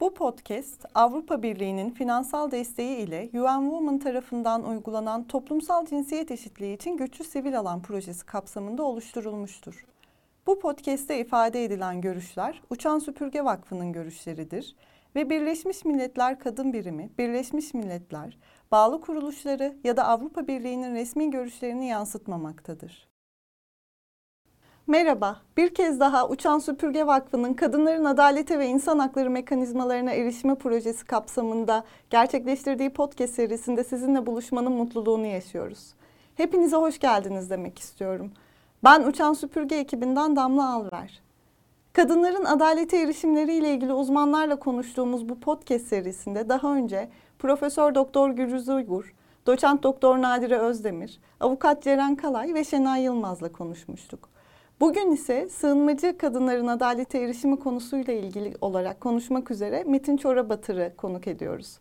Bu 0.00 0.14
podcast 0.14 0.86
Avrupa 0.94 1.42
Birliği'nin 1.42 1.90
finansal 1.90 2.50
desteği 2.50 2.96
ile 2.96 3.30
UN 3.34 3.70
Women 3.70 3.98
tarafından 3.98 4.68
uygulanan 4.68 5.24
toplumsal 5.26 5.86
cinsiyet 5.86 6.30
eşitliği 6.30 6.76
için 6.76 6.96
güçlü 6.96 7.24
sivil 7.24 7.58
alan 7.58 7.82
projesi 7.82 8.26
kapsamında 8.26 8.82
oluşturulmuştur. 8.82 9.86
Bu 10.46 10.58
podcast'te 10.58 11.20
ifade 11.20 11.64
edilen 11.64 12.00
görüşler 12.00 12.62
Uçan 12.70 12.98
Süpürge 12.98 13.44
Vakfı'nın 13.44 13.92
görüşleridir 13.92 14.76
ve 15.14 15.30
Birleşmiş 15.30 15.84
Milletler 15.84 16.38
Kadın 16.38 16.72
Birimi, 16.72 17.10
Birleşmiş 17.18 17.74
Milletler, 17.74 18.38
bağlı 18.70 19.00
kuruluşları 19.00 19.76
ya 19.84 19.96
da 19.96 20.04
Avrupa 20.04 20.46
Birliği'nin 20.46 20.94
resmi 20.94 21.30
görüşlerini 21.30 21.88
yansıtmamaktadır. 21.88 23.08
Merhaba, 24.88 25.36
bir 25.56 25.74
kez 25.74 26.00
daha 26.00 26.28
Uçan 26.28 26.58
Süpürge 26.58 27.06
Vakfı'nın 27.06 27.54
kadınların 27.54 28.04
adalete 28.04 28.58
ve 28.58 28.66
insan 28.66 28.98
hakları 28.98 29.30
mekanizmalarına 29.30 30.10
erişme 30.12 30.54
projesi 30.54 31.04
kapsamında 31.04 31.84
gerçekleştirdiği 32.10 32.90
podcast 32.90 33.34
serisinde 33.34 33.84
sizinle 33.84 34.26
buluşmanın 34.26 34.72
mutluluğunu 34.72 35.26
yaşıyoruz. 35.26 35.94
Hepinize 36.34 36.76
hoş 36.76 36.98
geldiniz 36.98 37.50
demek 37.50 37.78
istiyorum. 37.78 38.32
Ben 38.84 39.02
Uçan 39.02 39.32
Süpürge 39.32 39.76
ekibinden 39.76 40.36
Damla 40.36 40.74
Alver. 40.74 41.22
Kadınların 41.92 42.44
adalete 42.44 42.98
erişimleriyle 42.98 43.74
ilgili 43.74 43.92
uzmanlarla 43.92 44.56
konuştuğumuz 44.56 45.28
bu 45.28 45.40
podcast 45.40 45.86
serisinde 45.86 46.48
daha 46.48 46.74
önce 46.74 47.08
Profesör 47.38 47.94
Doktor 47.94 48.30
Gürüz 48.30 48.68
Uygur, 48.68 49.14
Doçent 49.46 49.82
Doktor 49.82 50.22
Nadire 50.22 50.58
Özdemir, 50.58 51.20
Avukat 51.40 51.82
Ceren 51.82 52.16
Kalay 52.16 52.54
ve 52.54 52.64
Şenay 52.64 53.02
Yılmaz'la 53.02 53.52
konuşmuştuk. 53.52 54.37
Bugün 54.80 55.12
ise 55.12 55.48
sığınmacı 55.48 56.18
kadınların 56.18 56.66
adalete 56.66 57.18
erişimi 57.18 57.58
konusuyla 57.58 58.12
ilgili 58.12 58.54
olarak 58.60 59.00
konuşmak 59.00 59.50
üzere 59.50 59.84
Metin 59.84 60.16
Çorabatır'ı 60.16 60.92
konuk 60.96 61.28
ediyoruz. 61.28 61.78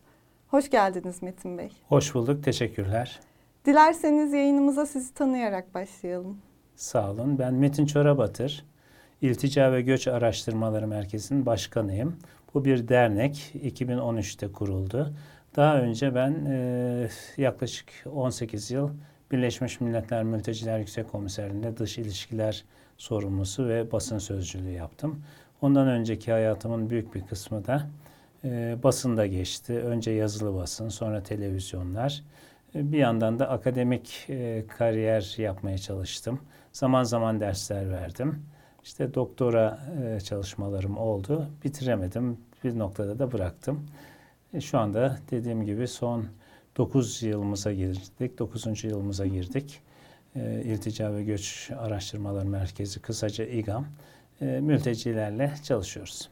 Hoş 0.48 0.70
geldiniz 0.70 1.22
Metin 1.22 1.58
Bey. 1.58 1.72
Hoş 1.88 2.16
bulduk, 2.16 2.44
teşekkürler. 2.44 3.20
Dilerseniz 3.66 4.34
yayınımıza 4.34 4.86
sizi 4.86 5.14
tanıyarak 5.14 5.74
başlayalım. 5.74 6.38
Sağ 6.76 7.12
olun. 7.12 7.40
Ben 7.40 7.54
Metin 7.54 7.86
Çorabatır. 7.86 8.66
İltica 9.22 9.72
ve 9.72 9.82
Göç 9.82 10.08
Araştırmaları 10.08 10.88
Merkezi'nin 10.88 11.46
başkanıyım. 11.46 12.16
Bu 12.54 12.66
bir 12.66 12.88
dernek. 12.88 13.52
2013'te 13.64 14.52
kuruldu. 14.52 15.14
Daha 15.56 15.78
önce 15.82 16.16
ben 16.16 16.46
e, 16.46 17.10
yaklaşık 17.38 17.90
18 18.06 18.72
yıl 18.72 18.90
Birleşmiş 19.32 19.82
Milletler 19.82 20.24
Mülteciler 20.24 20.80
Yüksek 20.80 21.12
Komiserliği'nde 21.12 21.78
dış 21.78 21.98
ilişkiler 21.98 22.66
sorumlusu 22.98 23.68
ve 23.68 23.92
basın 23.92 24.18
sözcülüğü 24.18 24.72
yaptım. 24.72 25.24
Ondan 25.62 25.88
önceki 25.88 26.32
hayatımın 26.32 26.90
büyük 26.90 27.16
bir 27.16 27.22
kısmı 27.22 27.66
da 27.66 27.88
e, 28.44 28.78
basında 28.84 29.28
geçti. 29.28 29.74
Önce 29.74 30.12
yazılı 30.12 30.56
basın, 30.56 30.90
sonra 30.90 31.24
televizyonlar. 31.24 32.24
E, 32.76 32.92
bir 32.92 32.98
yandan 32.98 33.40
da 33.40 33.50
akademik 33.50 34.26
e, 34.30 34.66
kariyer 34.78 35.36
yapmaya 35.38 35.78
çalıştım. 35.78 36.40
Zaman 36.72 37.04
zaman 37.04 37.40
dersler 37.40 37.92
verdim. 37.92 38.46
İşte 38.84 39.14
doktora 39.14 39.80
e, 40.04 40.20
çalışmalarım 40.20 40.98
oldu. 40.98 41.48
Bitiremedim. 41.64 42.38
Bir 42.64 42.80
noktada 42.80 43.20
da 43.20 43.32
bıraktım. 43.32 43.88
E, 44.54 44.62
şu 44.62 44.80
anda 44.80 45.18
dediğim 45.32 45.66
gibi 45.66 45.88
son 45.88 46.26
9 46.78 47.24
yılımıza 47.24 47.74
girdik. 47.74 48.40
9. 48.40 48.84
yılımıza 48.84 49.26
girdik. 49.26 49.82
E, 50.36 50.62
İltica 50.66 51.16
ve 51.16 51.24
Göç 51.24 51.72
Araştırmalar 51.80 52.44
Merkezi 52.44 53.00
kısaca 53.00 53.46
İGAM 53.46 53.86
e, 54.42 54.46
mültecilerle 54.46 55.54
çalışıyoruz. 55.64 56.30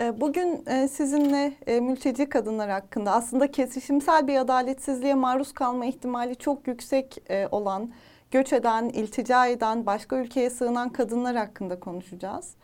E, 0.00 0.20
bugün 0.20 0.64
sizinle 0.86 1.52
mülteci 1.80 2.28
kadınlar 2.28 2.70
hakkında 2.70 3.12
aslında 3.12 3.50
kesişimsel 3.50 4.28
bir 4.28 4.36
adaletsizliğe 4.36 5.14
maruz 5.14 5.52
kalma 5.52 5.86
ihtimali 5.86 6.36
çok 6.36 6.66
yüksek 6.66 7.16
olan, 7.50 7.92
göç 8.30 8.52
eden, 8.52 8.88
iltica 8.88 9.46
eden, 9.46 9.86
başka 9.86 10.16
ülkeye 10.16 10.50
sığınan 10.50 10.88
kadınlar 10.88 11.36
hakkında 11.36 11.80
konuşacağız. 11.80 12.54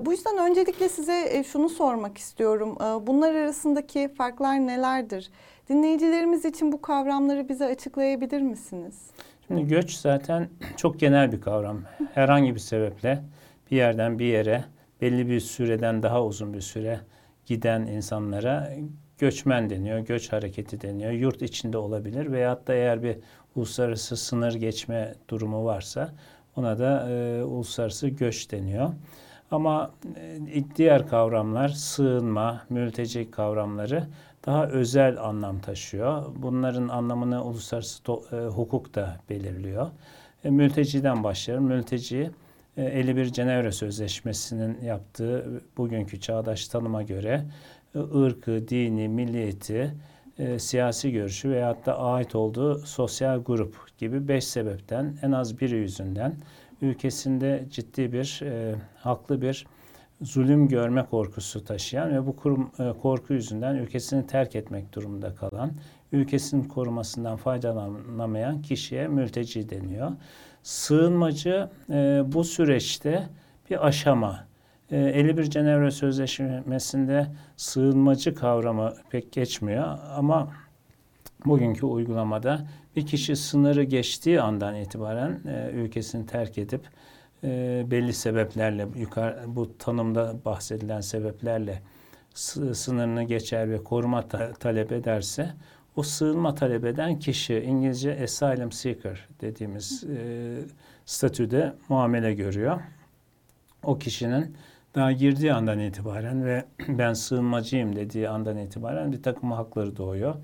Bu 0.00 0.12
yüzden 0.12 0.38
öncelikle 0.38 0.88
size 0.88 1.44
şunu 1.44 1.68
sormak 1.68 2.18
istiyorum. 2.18 2.76
Bunlar 3.06 3.34
arasındaki 3.34 4.08
farklar 4.08 4.54
nelerdir? 4.54 5.30
Dinleyicilerimiz 5.68 6.44
için 6.44 6.72
bu 6.72 6.82
kavramları 6.82 7.48
bize 7.48 7.64
açıklayabilir 7.64 8.40
misiniz? 8.40 8.94
Şimdi 9.46 9.68
göç 9.68 9.92
zaten 9.92 10.48
çok 10.76 11.00
genel 11.00 11.32
bir 11.32 11.40
kavram. 11.40 11.80
Herhangi 12.14 12.54
bir 12.54 12.60
sebeple 12.60 13.22
bir 13.70 13.76
yerden 13.76 14.18
bir 14.18 14.24
yere 14.24 14.64
belli 15.00 15.28
bir 15.28 15.40
süreden 15.40 16.02
daha 16.02 16.24
uzun 16.24 16.54
bir 16.54 16.60
süre 16.60 17.00
giden 17.46 17.80
insanlara 17.86 18.72
göçmen 19.18 19.70
deniyor, 19.70 19.98
göç 19.98 20.32
hareketi 20.32 20.80
deniyor. 20.80 21.12
Yurt 21.12 21.42
içinde 21.42 21.78
olabilir 21.78 22.32
veyahut 22.32 22.66
da 22.66 22.74
eğer 22.74 23.02
bir 23.02 23.16
uluslararası 23.56 24.16
sınır 24.16 24.54
geçme 24.54 25.14
durumu 25.28 25.64
varsa 25.64 26.14
ona 26.56 26.78
da 26.78 27.10
e, 27.10 27.42
uluslararası 27.42 28.08
göç 28.08 28.52
deniyor. 28.52 28.90
Ama 29.50 29.90
e, 30.54 30.64
diğer 30.76 31.08
kavramlar 31.08 31.68
sığınma, 31.68 32.62
mülteci 32.70 33.30
kavramları 33.30 34.06
daha 34.46 34.66
özel 34.66 35.20
anlam 35.20 35.60
taşıyor. 35.60 36.24
Bunların 36.36 36.88
anlamını 36.88 37.44
uluslararası 37.44 38.02
e, 38.32 38.36
hukuk 38.36 38.94
da 38.94 39.16
belirliyor. 39.30 39.90
E, 40.44 40.50
mülteciden 40.50 41.24
başlayalım. 41.24 41.64
Mülteci 41.64 42.30
e, 42.76 42.84
51 42.84 43.32
Cenevre 43.32 43.72
Sözleşmesi'nin 43.72 44.80
yaptığı 44.82 45.62
bugünkü 45.76 46.20
çağdaş 46.20 46.68
tanıma 46.68 47.02
göre 47.02 47.44
e, 47.94 47.98
ırkı, 47.98 48.68
dini, 48.68 49.08
milliyeti, 49.08 49.94
e, 50.38 50.58
siyasi 50.58 51.12
görüşü 51.12 51.50
veyahut 51.50 51.86
da 51.86 51.98
ait 51.98 52.34
olduğu 52.34 52.78
sosyal 52.78 53.42
grup 53.42 53.98
gibi 53.98 54.28
beş 54.28 54.44
sebepten 54.44 55.18
en 55.22 55.32
az 55.32 55.60
biri 55.60 55.76
yüzünden 55.76 56.36
ülkesinde 56.82 57.64
ciddi 57.70 58.12
bir, 58.12 58.40
e, 58.42 58.74
haklı 58.96 59.42
bir 59.42 59.66
zulüm 60.20 60.68
görme 60.68 61.06
korkusu 61.10 61.64
taşıyan 61.64 62.14
ve 62.14 62.26
bu 62.26 62.36
kurum, 62.36 62.70
e, 62.78 62.92
korku 63.02 63.34
yüzünden 63.34 63.74
ülkesini 63.74 64.26
terk 64.26 64.56
etmek 64.56 64.94
durumunda 64.94 65.34
kalan, 65.34 65.72
ülkesinin 66.12 66.64
korumasından 66.64 67.36
faydalanamayan 67.36 68.62
kişiye 68.62 69.08
mülteci 69.08 69.70
deniyor. 69.70 70.12
Sığınmacı 70.62 71.70
e, 71.90 72.22
bu 72.26 72.44
süreçte 72.44 73.28
bir 73.70 73.86
aşama. 73.86 74.46
E, 74.90 74.96
51 74.96 75.44
Cenevre 75.44 75.90
Sözleşmesi'nde 75.90 77.26
sığınmacı 77.56 78.34
kavramı 78.34 78.94
pek 79.10 79.32
geçmiyor 79.32 79.98
ama 80.16 80.52
bugünkü 81.46 81.86
uygulamada 81.86 82.66
bir 82.96 83.06
kişi 83.06 83.36
sınırı 83.36 83.82
geçtiği 83.82 84.40
andan 84.40 84.74
itibaren 84.74 85.40
e, 85.46 85.70
ülkesini 85.70 86.26
terk 86.26 86.58
edip 86.58 86.80
e, 87.44 87.82
belli 87.90 88.12
sebeplerle 88.12 88.86
yukarı 88.96 89.44
bu 89.46 89.78
tanımda 89.78 90.34
bahsedilen 90.44 91.00
sebeplerle 91.00 91.82
sınırını 92.74 93.22
geçer 93.22 93.70
ve 93.70 93.84
koruma 93.84 94.28
ta- 94.28 94.52
talep 94.52 94.92
ederse 94.92 95.50
o 95.96 96.02
sığınma 96.02 96.54
talep 96.54 96.84
eden 96.84 97.18
kişi 97.18 97.54
İngilizce 97.60 98.22
asylum 98.24 98.72
seeker 98.72 99.28
dediğimiz 99.40 100.04
e, 100.04 100.18
statüde 101.06 101.74
muamele 101.88 102.34
görüyor. 102.34 102.80
O 103.82 103.98
kişinin 103.98 104.56
daha 104.94 105.12
girdiği 105.12 105.52
andan 105.52 105.78
itibaren 105.78 106.44
ve 106.44 106.64
ben 106.88 107.12
sığınmacıyım 107.12 107.96
dediği 107.96 108.28
andan 108.28 108.58
itibaren 108.58 109.12
bir 109.12 109.22
takım 109.22 109.52
hakları 109.52 109.96
doğuyor. 109.96 110.34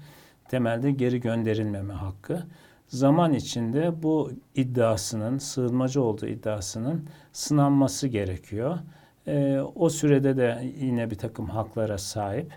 Temelde 0.49 0.91
geri 0.91 1.21
gönderilmeme 1.21 1.95
hakkı 1.95 2.43
zaman 2.91 3.33
içinde 3.33 4.03
bu 4.03 4.33
iddiasının, 4.55 5.39
sığınmacı 5.39 6.03
olduğu 6.03 6.27
iddiasının 6.27 7.09
sınanması 7.33 8.09
gerekiyor. 8.09 8.79
E, 9.27 9.61
o 9.75 9.89
sürede 9.89 10.37
de 10.37 10.73
yine 10.81 11.11
bir 11.11 11.19
takım 11.19 11.47
haklara 11.47 11.99
sahip. 11.99 12.53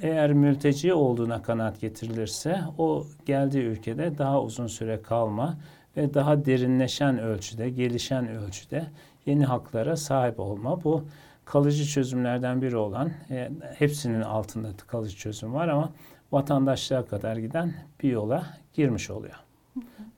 Eğer 0.00 0.32
mülteci 0.32 0.94
olduğuna 0.94 1.42
kanaat 1.42 1.80
getirilirse 1.80 2.60
o 2.78 3.06
geldiği 3.26 3.62
ülkede 3.62 4.18
daha 4.18 4.42
uzun 4.42 4.66
süre 4.66 5.02
kalma 5.02 5.58
ve 5.96 6.14
daha 6.14 6.44
derinleşen 6.44 7.18
ölçüde, 7.18 7.70
gelişen 7.70 8.28
ölçüde 8.28 8.86
yeni 9.26 9.44
haklara 9.44 9.96
sahip 9.96 10.40
olma. 10.40 10.84
Bu 10.84 11.04
kalıcı 11.44 11.84
çözümlerden 11.84 12.62
biri 12.62 12.76
olan, 12.76 13.10
e, 13.30 13.50
hepsinin 13.74 14.22
altında 14.22 14.68
kalıcı 14.86 15.16
çözüm 15.16 15.54
var 15.54 15.68
ama 15.68 15.92
vatandaşlığa 16.32 17.04
kadar 17.04 17.36
giden 17.36 17.74
bir 18.02 18.10
yola 18.10 18.46
girmiş 18.74 19.10
oluyor. 19.10 19.51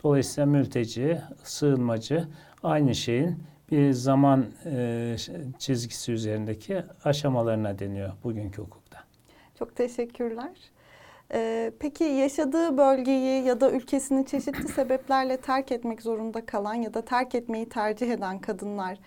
Dolayısıyla 0.04 0.46
mülteci, 0.46 1.20
sığınmacı 1.42 2.28
aynı 2.62 2.94
şeyin 2.94 3.36
bir 3.70 3.92
zaman 3.92 4.46
e, 4.66 5.16
çizgisi 5.58 6.12
üzerindeki 6.12 6.82
aşamalarına 7.04 7.78
deniyor 7.78 8.12
bugünkü 8.24 8.62
hukukta. 8.62 8.98
Çok 9.58 9.76
teşekkürler. 9.76 10.50
Ee, 11.32 11.72
peki 11.80 12.04
yaşadığı 12.04 12.78
bölgeyi 12.78 13.44
ya 13.44 13.60
da 13.60 13.70
ülkesini 13.70 14.26
çeşitli 14.26 14.68
sebeplerle 14.68 15.36
terk 15.36 15.72
etmek 15.72 16.02
zorunda 16.02 16.46
kalan 16.46 16.74
ya 16.74 16.94
da 16.94 17.02
terk 17.02 17.34
etmeyi 17.34 17.68
tercih 17.68 18.10
eden 18.10 18.38
kadınlar 18.38 18.98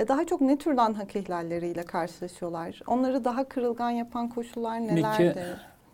e, 0.00 0.08
daha 0.08 0.26
çok 0.26 0.40
ne 0.40 0.58
türden 0.58 0.94
hak 0.94 1.16
ihlalleriyle 1.16 1.82
karşılaşıyorlar? 1.82 2.80
Onları 2.86 3.24
daha 3.24 3.44
kırılgan 3.44 3.90
yapan 3.90 4.28
koşullar 4.28 4.80
nelerdir? 4.80 5.36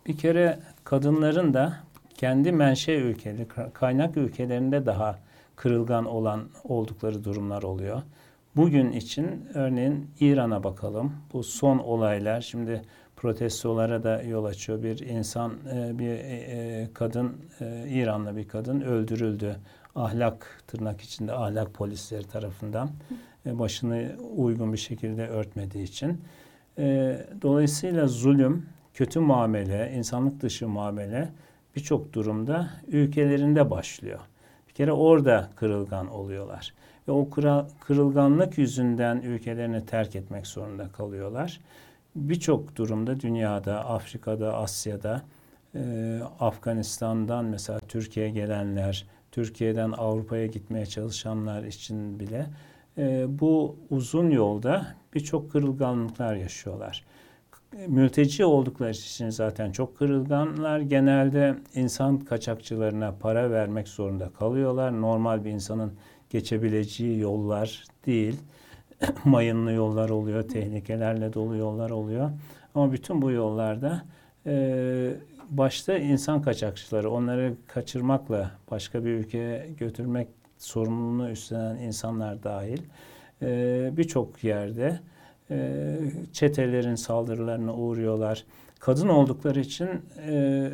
Bir, 0.06 0.12
bir 0.12 0.18
kere 0.18 0.58
kadınların 0.84 1.54
da 1.54 1.76
kendi 2.18 2.52
menşe 2.52 2.94
ülkeleri, 2.94 3.48
kaynak 3.72 4.16
ülkelerinde 4.16 4.86
daha 4.86 5.18
kırılgan 5.56 6.04
olan 6.04 6.48
oldukları 6.64 7.24
durumlar 7.24 7.62
oluyor. 7.62 8.02
Bugün 8.56 8.92
için 8.92 9.48
örneğin 9.54 10.10
İran'a 10.20 10.64
bakalım. 10.64 11.12
Bu 11.32 11.42
son 11.42 11.78
olaylar 11.78 12.40
şimdi 12.40 12.82
protestolara 13.16 14.02
da 14.02 14.22
yol 14.22 14.44
açıyor. 14.44 14.82
Bir 14.82 14.98
insan, 14.98 15.52
e, 15.74 15.98
bir 15.98 16.10
e, 16.10 16.88
kadın, 16.94 17.36
e, 17.60 17.84
İranlı 17.88 18.36
bir 18.36 18.48
kadın 18.48 18.80
öldürüldü. 18.80 19.56
Ahlak 19.94 20.62
tırnak 20.66 21.00
içinde 21.00 21.32
ahlak 21.32 21.74
polisleri 21.74 22.24
tarafından 22.24 22.90
başını 23.46 24.16
uygun 24.36 24.72
bir 24.72 24.78
şekilde 24.78 25.28
örtmediği 25.28 25.84
için. 25.84 26.20
Dolayısıyla 27.42 28.06
zulüm, 28.06 28.66
kötü 28.94 29.20
muamele, 29.20 29.92
insanlık 29.96 30.40
dışı 30.40 30.68
muamele 30.68 31.28
birçok 31.78 32.12
durumda 32.12 32.70
ülkelerinde 32.88 33.70
başlıyor. 33.70 34.20
Bir 34.68 34.74
kere 34.74 34.92
orada 34.92 35.50
kırılgan 35.56 36.08
oluyorlar. 36.08 36.74
Ve 37.08 37.12
o 37.12 37.28
kırılganlık 37.80 38.58
yüzünden 38.58 39.16
ülkelerini 39.16 39.86
terk 39.86 40.16
etmek 40.16 40.46
zorunda 40.46 40.88
kalıyorlar 40.88 41.60
birçok 42.14 42.76
durumda 42.76 43.20
dünyada, 43.20 43.84
Afrika'da, 43.84 44.54
Asya'da, 44.54 45.22
e, 45.74 46.20
Afganistan'dan 46.40 47.44
mesela 47.44 47.80
Türkiye'ye 47.88 48.32
gelenler, 48.32 49.06
Türkiye'den 49.32 49.92
Avrupa'ya 49.92 50.46
gitmeye 50.46 50.86
çalışanlar 50.86 51.64
için 51.64 52.20
bile 52.20 52.46
e, 52.98 53.26
bu 53.28 53.76
uzun 53.90 54.30
yolda 54.30 54.94
birçok 55.14 55.52
kırılganlıklar 55.52 56.34
yaşıyorlar. 56.34 57.04
Mülteci 57.72 58.44
oldukları 58.44 58.90
için 58.90 59.30
zaten 59.30 59.72
çok 59.72 59.98
kırılganlar. 59.98 60.80
Genelde 60.80 61.54
insan 61.74 62.18
kaçakçılarına 62.18 63.14
para 63.20 63.50
vermek 63.50 63.88
zorunda 63.88 64.28
kalıyorlar. 64.28 65.00
Normal 65.00 65.44
bir 65.44 65.50
insanın 65.50 65.92
geçebileceği 66.30 67.18
yollar 67.18 67.84
değil. 68.06 68.40
mayınlı 69.24 69.72
yollar 69.72 70.08
oluyor, 70.08 70.48
tehlikelerle 70.48 71.32
dolu 71.32 71.56
yollar 71.56 71.90
oluyor. 71.90 72.30
Ama 72.74 72.92
bütün 72.92 73.22
bu 73.22 73.30
yollarda 73.30 74.02
e, 74.46 75.14
başta 75.50 75.98
insan 75.98 76.42
kaçakçıları, 76.42 77.10
onları 77.10 77.54
kaçırmakla 77.66 78.50
başka 78.70 79.04
bir 79.04 79.10
ülkeye 79.10 79.66
götürmek 79.78 80.28
sorumluluğunu 80.58 81.30
üstlenen 81.30 81.76
insanlar 81.76 82.42
dahil 82.42 82.82
e, 83.42 83.90
birçok 83.96 84.44
yerde 84.44 85.00
e, 85.50 85.96
çetelerin 86.32 86.94
saldırılarına 86.94 87.74
uğruyorlar. 87.74 88.44
Kadın 88.78 89.08
oldukları 89.08 89.60
için 89.60 89.88
e, 90.26 90.70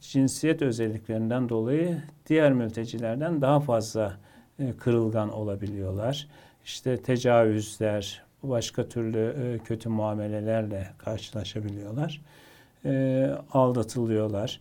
cinsiyet 0.00 0.62
özelliklerinden 0.62 1.48
dolayı 1.48 2.02
diğer 2.26 2.52
mültecilerden 2.52 3.40
daha 3.40 3.60
fazla 3.60 4.16
e, 4.58 4.72
kırılgan 4.72 5.32
olabiliyorlar 5.32 6.26
işte 6.64 6.96
tecavüzler, 6.96 8.22
başka 8.42 8.88
türlü 8.88 9.36
e, 9.42 9.58
kötü 9.58 9.88
muamelelerle 9.88 10.86
karşılaşabiliyorlar. 10.98 12.20
E, 12.84 13.26
aldatılıyorlar. 13.52 14.60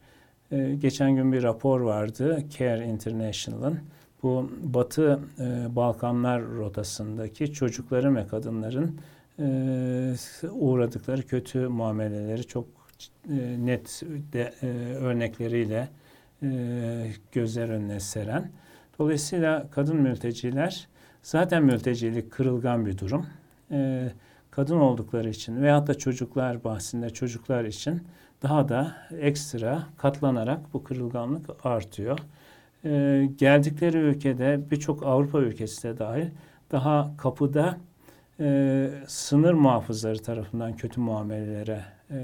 E, 0.51 0.75
geçen 0.81 1.15
gün 1.15 1.33
bir 1.33 1.43
rapor 1.43 1.81
vardı 1.81 2.43
Care 2.57 2.85
International'ın. 2.85 3.79
Bu 4.23 4.51
Batı 4.63 5.19
e, 5.39 5.75
Balkanlar 5.75 6.43
rotasındaki 6.43 7.53
çocukların 7.53 8.15
ve 8.15 8.27
kadınların 8.27 8.99
e, 9.39 10.49
uğradıkları 10.51 11.27
kötü 11.27 11.67
muameleleri 11.67 12.43
çok 12.43 12.65
e, 13.29 13.65
net 13.65 14.03
de, 14.33 14.53
e, 14.61 14.67
örnekleriyle 14.95 15.89
e, 16.43 17.11
gözler 17.31 17.69
önüne 17.69 17.99
seren. 17.99 18.51
Dolayısıyla 18.99 19.67
kadın 19.71 19.97
mülteciler 19.97 20.87
Zaten 21.23 21.63
mültecilik 21.63 22.31
kırılgan 22.31 22.85
bir 22.85 22.97
durum. 22.97 23.25
Ee, 23.71 24.11
kadın 24.51 24.79
oldukları 24.79 25.29
için 25.29 25.61
veyahut 25.61 25.87
da 25.87 25.93
çocuklar 25.93 26.63
bahsinde 26.63 27.09
çocuklar 27.09 27.65
için 27.65 28.01
daha 28.41 28.69
da 28.69 28.95
ekstra 29.19 29.83
katlanarak 29.97 30.73
bu 30.73 30.83
kırılganlık 30.83 31.65
artıyor. 31.65 32.19
Ee, 32.85 33.29
geldikleri 33.37 33.97
ülkede 33.97 34.59
birçok 34.71 35.03
Avrupa 35.03 35.39
ülkesi 35.39 35.83
de 35.83 35.97
dahil 35.97 36.27
daha 36.71 37.17
kapıda 37.17 37.77
e, 38.39 38.89
sınır 39.07 39.53
muhafızları 39.53 40.19
tarafından 40.19 40.75
kötü 40.75 41.01
muamelelere 41.01 41.85
e, 42.11 42.17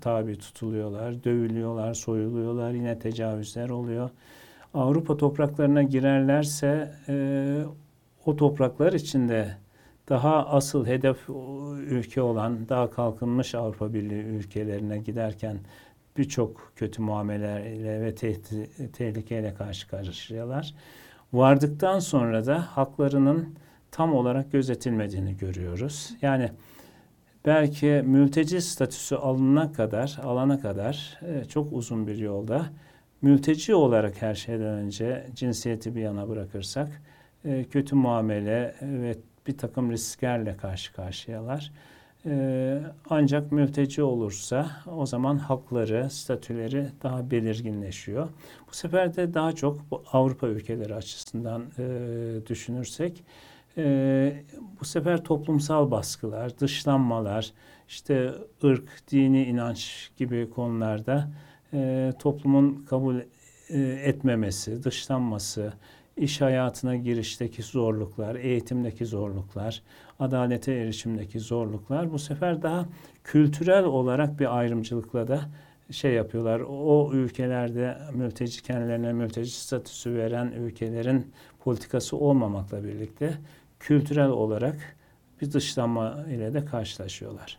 tabi 0.00 0.38
tutuluyorlar, 0.38 1.24
dövülüyorlar, 1.24 1.94
soyuluyorlar, 1.94 2.70
yine 2.70 2.98
tecavüzler 2.98 3.68
oluyor. 3.68 4.10
Avrupa 4.74 5.16
topraklarına 5.16 5.82
girerlerse 5.82 6.92
e, 7.08 7.62
o 8.26 8.36
topraklar 8.36 8.92
içinde 8.92 9.56
daha 10.08 10.46
asıl 10.46 10.86
hedef 10.86 11.28
ülke 11.86 12.22
olan 12.22 12.68
daha 12.68 12.90
kalkınmış 12.90 13.54
Avrupa 13.54 13.94
Birliği 13.94 14.22
ülkelerine 14.22 14.98
giderken 14.98 15.58
birçok 16.16 16.72
kötü 16.76 17.02
muameleyle 17.02 18.00
ve 18.00 18.14
tehlikeyle 18.92 19.54
karşı 19.54 19.88
karşıyalar. 19.88 20.74
Vardıktan 21.32 21.98
sonra 21.98 22.46
da 22.46 22.60
haklarının 22.76 23.54
tam 23.92 24.14
olarak 24.14 24.52
gözetilmediğini 24.52 25.36
görüyoruz. 25.36 26.12
Yani 26.22 26.50
belki 27.46 28.02
mülteci 28.06 28.60
statüsü 28.60 29.14
alına 29.14 29.72
kadar, 29.72 30.20
alana 30.24 30.60
kadar 30.60 31.20
e, 31.22 31.44
çok 31.44 31.72
uzun 31.72 32.06
bir 32.06 32.16
yolda 32.16 32.66
mülteci 33.22 33.74
olarak 33.74 34.22
her 34.22 34.34
şeyden 34.34 34.66
önce 34.66 35.26
cinsiyeti 35.34 35.94
bir 35.96 36.00
yana 36.00 36.28
bırakırsak 36.28 37.02
e, 37.44 37.64
kötü 37.64 37.94
muamele 37.94 38.74
ve 38.82 39.16
bir 39.46 39.58
takım 39.58 39.92
risklerle 39.92 40.56
karşı 40.56 40.92
karşıyalar. 40.92 41.72
E, 42.26 42.78
ancak 43.10 43.52
mülteci 43.52 44.02
olursa 44.02 44.70
o 44.96 45.06
zaman 45.06 45.38
hakları, 45.38 46.10
statüleri 46.10 46.86
daha 47.02 47.30
belirginleşiyor. 47.30 48.28
Bu 48.70 48.74
sefer 48.74 49.16
de 49.16 49.34
daha 49.34 49.52
çok 49.52 49.80
Avrupa 50.12 50.46
ülkeleri 50.46 50.94
açısından 50.94 51.62
e, 51.78 52.46
düşünürsek 52.46 53.24
bu 54.80 54.84
sefer 54.84 55.24
toplumsal 55.24 55.90
baskılar, 55.90 56.58
dışlanmalar, 56.58 57.52
işte 57.88 58.34
ırk, 58.64 58.88
dini 59.10 59.44
inanç 59.44 60.10
gibi 60.16 60.50
konularda 60.50 61.30
toplumun 62.18 62.84
kabul 62.88 63.16
etmemesi, 64.04 64.84
dışlanması, 64.84 65.72
iş 66.16 66.40
hayatına 66.40 66.96
girişteki 66.96 67.62
zorluklar, 67.62 68.34
eğitimdeki 68.34 69.06
zorluklar, 69.06 69.82
adalete 70.18 70.72
erişimdeki 70.72 71.40
zorluklar 71.40 72.12
bu 72.12 72.18
sefer 72.18 72.62
daha 72.62 72.88
kültürel 73.24 73.84
olarak 73.84 74.40
bir 74.40 74.58
ayrımcılıkla 74.58 75.28
da 75.28 75.40
şey 75.90 76.12
yapıyorlar. 76.12 76.60
O 76.60 77.10
ülkelerde 77.12 77.98
mülteci 78.14 78.62
kendilerine 78.62 79.12
mülteci 79.12 79.50
statüsü 79.50 80.14
veren 80.14 80.52
ülkelerin 80.52 81.32
politikası 81.60 82.16
olmamakla 82.16 82.84
birlikte 82.84 83.38
kültürel 83.80 84.28
olarak 84.28 84.96
bir 85.40 85.52
dışlanma 85.52 86.24
ile 86.30 86.54
de 86.54 86.64
karşılaşıyorlar. 86.64 87.58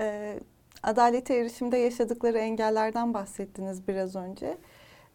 Ee, 0.00 0.40
adalete 0.82 1.34
erişimde 1.34 1.76
yaşadıkları 1.76 2.38
engellerden 2.38 3.14
bahsettiniz 3.14 3.88
biraz 3.88 4.16
önce. 4.16 4.58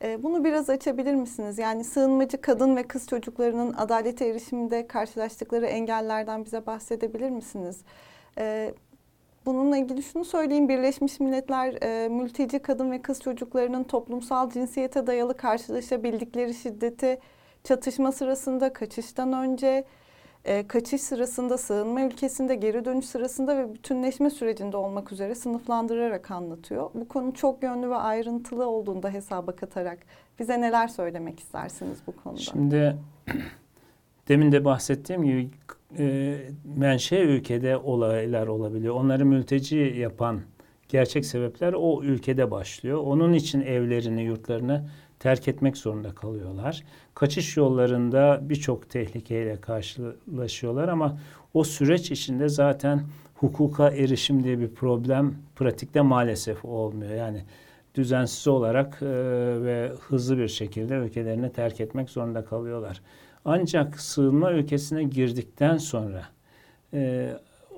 Ee, 0.01 0.23
bunu 0.23 0.43
biraz 0.43 0.69
açabilir 0.69 1.15
misiniz? 1.15 1.57
Yani 1.57 1.83
sığınmacı 1.83 2.41
kadın 2.41 2.75
ve 2.75 2.83
kız 2.83 3.07
çocuklarının 3.07 3.73
adalete 3.73 4.27
erişiminde 4.27 4.87
karşılaştıkları 4.87 5.65
engellerden 5.65 6.45
bize 6.45 6.65
bahsedebilir 6.65 7.29
misiniz? 7.29 7.81
Ee, 8.37 8.73
bununla 9.45 9.77
ilgili 9.77 10.03
şunu 10.03 10.25
söyleyeyim. 10.25 10.69
Birleşmiş 10.69 11.19
Milletler 11.19 11.81
e, 11.83 12.09
mülteci 12.09 12.59
kadın 12.59 12.91
ve 12.91 13.01
kız 13.01 13.21
çocuklarının 13.21 13.83
toplumsal 13.83 14.49
cinsiyete 14.49 15.07
dayalı 15.07 15.37
karşılaşabildikleri 15.37 16.53
şiddeti 16.53 17.19
çatışma 17.63 18.11
sırasında, 18.11 18.73
kaçıştan 18.73 19.33
önce, 19.33 19.85
e, 20.45 20.67
kaçış 20.67 21.01
sırasında, 21.01 21.57
sığınma 21.57 22.01
ülkesinde, 22.01 22.55
geri 22.55 22.85
dönüş 22.85 23.05
sırasında 23.05 23.57
ve 23.57 23.73
bütünleşme 23.73 24.29
sürecinde 24.29 24.77
olmak 24.77 25.11
üzere 25.11 25.35
sınıflandırarak 25.35 26.31
anlatıyor. 26.31 26.89
Bu 26.93 27.07
konu 27.07 27.33
çok 27.33 27.63
yönlü 27.63 27.89
ve 27.89 27.95
ayrıntılı 27.95 28.67
olduğunda 28.67 29.09
hesaba 29.09 29.55
katarak 29.55 29.99
bize 30.39 30.61
neler 30.61 30.87
söylemek 30.87 31.39
istersiniz 31.39 31.97
bu 32.07 32.15
konuda? 32.15 32.39
Şimdi 32.39 32.97
demin 34.27 34.51
de 34.51 34.65
bahsettiğim 34.65 35.23
gibi 35.23 35.49
e, 35.97 36.37
menşe 36.77 37.19
ülkede 37.19 37.77
olaylar 37.77 38.47
olabiliyor. 38.47 38.95
Onları 38.95 39.25
mülteci 39.25 39.77
yapan 39.77 40.41
gerçek 40.89 41.25
sebepler 41.25 41.73
o 41.73 42.03
ülkede 42.03 42.51
başlıyor. 42.51 42.97
Onun 42.97 43.33
için 43.33 43.61
evlerini, 43.61 44.23
yurtlarını 44.23 44.89
terk 45.23 45.47
etmek 45.47 45.77
zorunda 45.77 46.15
kalıyorlar. 46.15 46.83
Kaçış 47.15 47.57
yollarında 47.57 48.39
birçok 48.41 48.89
tehlikeyle 48.89 49.61
karşılaşıyorlar 49.61 50.87
ama 50.87 51.17
o 51.53 51.63
süreç 51.63 52.11
içinde 52.11 52.49
zaten 52.49 53.03
hukuka 53.35 53.89
erişim 53.89 54.43
diye 54.43 54.59
bir 54.59 54.69
problem 54.69 55.35
pratikte 55.55 56.01
maalesef 56.01 56.65
olmuyor. 56.65 57.15
Yani 57.15 57.43
düzensiz 57.95 58.47
olarak 58.47 59.01
e, 59.01 59.05
ve 59.63 59.91
hızlı 60.07 60.37
bir 60.37 60.47
şekilde 60.47 60.93
ülkelerini 60.93 61.51
terk 61.51 61.81
etmek 61.81 62.09
zorunda 62.09 62.45
kalıyorlar. 62.45 63.01
Ancak 63.45 63.99
sığınma 63.99 64.51
ülkesine 64.51 65.03
girdikten 65.03 65.77
sonra 65.77 66.23
e, 66.93 67.29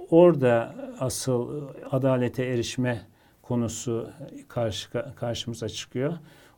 orada 0.09 0.75
asıl 0.99 1.67
adalete 1.91 2.45
erişme 2.45 3.01
konusu 3.41 4.09
karşı 4.47 4.89
karşımıza 5.15 5.69
çıkıyor. 5.69 6.13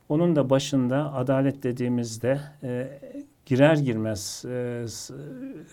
Onun 0.08 0.36
da 0.36 0.50
başında 0.50 1.14
adalet 1.14 1.62
dediğimizde 1.62 2.40
e, 2.62 3.00
girer 3.46 3.76
girmez 3.76 4.44
e, 4.48 4.84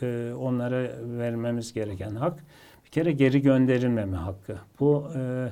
e, 0.02 0.34
onlara 0.34 0.90
vermemiz 1.18 1.74
gereken 1.74 2.16
hak 2.16 2.44
bir 2.86 2.90
kere 2.90 3.12
geri 3.12 3.42
gönderilmeme 3.42 4.18
hakkı. 4.18 4.58
Bu 4.80 5.08
e, 5.16 5.48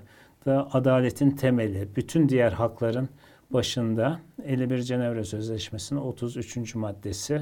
da 0.46 0.68
adaletin 0.74 1.32
temeli. 1.32 1.88
Bütün 1.96 2.30
diğer 2.30 2.52
hakların 2.52 3.10
başında 3.50 4.20
51 4.46 4.82
Cenevre 4.82 5.24
Sözleşmesi'nin 5.24 6.00
33. 6.00 6.76
maddesi 6.76 7.42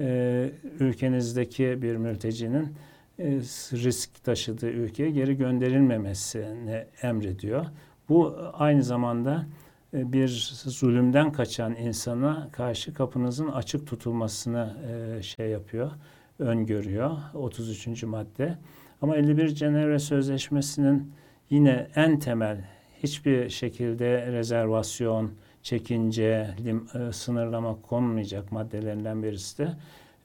e, 0.00 0.50
ülkenizdeki 0.80 1.82
bir 1.82 1.96
mültecinin 1.96 2.74
e, 3.18 3.24
risk 3.72 4.24
taşıdığı 4.24 4.70
ülkeye 4.70 5.10
geri 5.10 5.36
gönderilmemesini 5.36 6.84
emrediyor. 7.02 7.66
Bu 8.08 8.36
aynı 8.52 8.82
zamanda 8.82 9.46
bir 9.92 10.52
zulümden 10.66 11.32
kaçan 11.32 11.76
insana 11.76 12.48
karşı 12.52 12.94
kapınızın 12.94 13.48
açık 13.48 13.86
tutulmasını 13.86 14.76
e, 14.90 15.22
şey 15.22 15.48
yapıyor, 15.48 15.90
öngörüyor 16.38 17.16
33. 17.34 18.02
madde. 18.02 18.58
Ama 19.02 19.16
51 19.16 19.48
Cenevre 19.48 19.98
Sözleşmesi'nin 19.98 21.12
yine 21.50 21.88
en 21.94 22.18
temel 22.18 22.64
hiçbir 23.02 23.48
şekilde 23.48 24.32
rezervasyon, 24.32 25.32
çekince, 25.62 26.54
lim, 26.64 26.88
e, 26.94 27.12
sınırlama 27.12 27.82
konmayacak 27.82 28.52
maddelerinden 28.52 29.22
birisi 29.22 29.58
de 29.58 29.76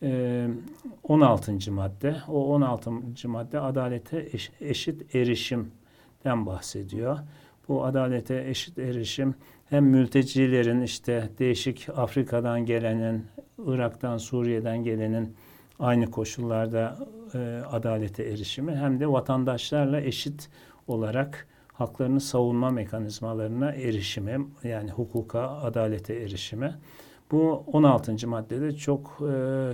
e, 0.03 0.47
16. 1.03 1.71
madde. 1.71 2.15
O 2.27 2.53
16. 2.53 2.91
madde 3.29 3.59
adalete 3.59 4.29
eş, 4.33 4.51
eşit 4.61 5.15
erişimden 5.15 6.45
bahsediyor. 6.45 7.19
Bu 7.67 7.85
adalete 7.85 8.43
eşit 8.49 8.79
erişim 8.79 9.35
hem 9.69 9.85
mültecilerin 9.85 10.81
işte 10.81 11.29
değişik 11.39 11.87
Afrika'dan 11.95 12.65
gelenin, 12.65 13.25
Irak'tan, 13.65 14.17
Suriye'den 14.17 14.83
gelenin 14.83 15.35
aynı 15.79 16.11
koşullarda 16.11 16.97
e, 17.33 17.61
adalete 17.71 18.23
erişimi 18.23 18.75
hem 18.75 18.99
de 18.99 19.11
vatandaşlarla 19.11 20.01
eşit 20.01 20.49
olarak 20.87 21.47
haklarını 21.73 22.21
savunma 22.21 22.69
mekanizmalarına 22.69 23.71
erişimi 23.71 24.47
yani 24.63 24.91
hukuka, 24.91 25.49
adalete 25.49 26.13
erişimi. 26.13 26.75
Bu 27.31 27.63
16. 27.67 28.27
maddede 28.27 28.75
çok 28.75 29.21
e, 29.21 29.33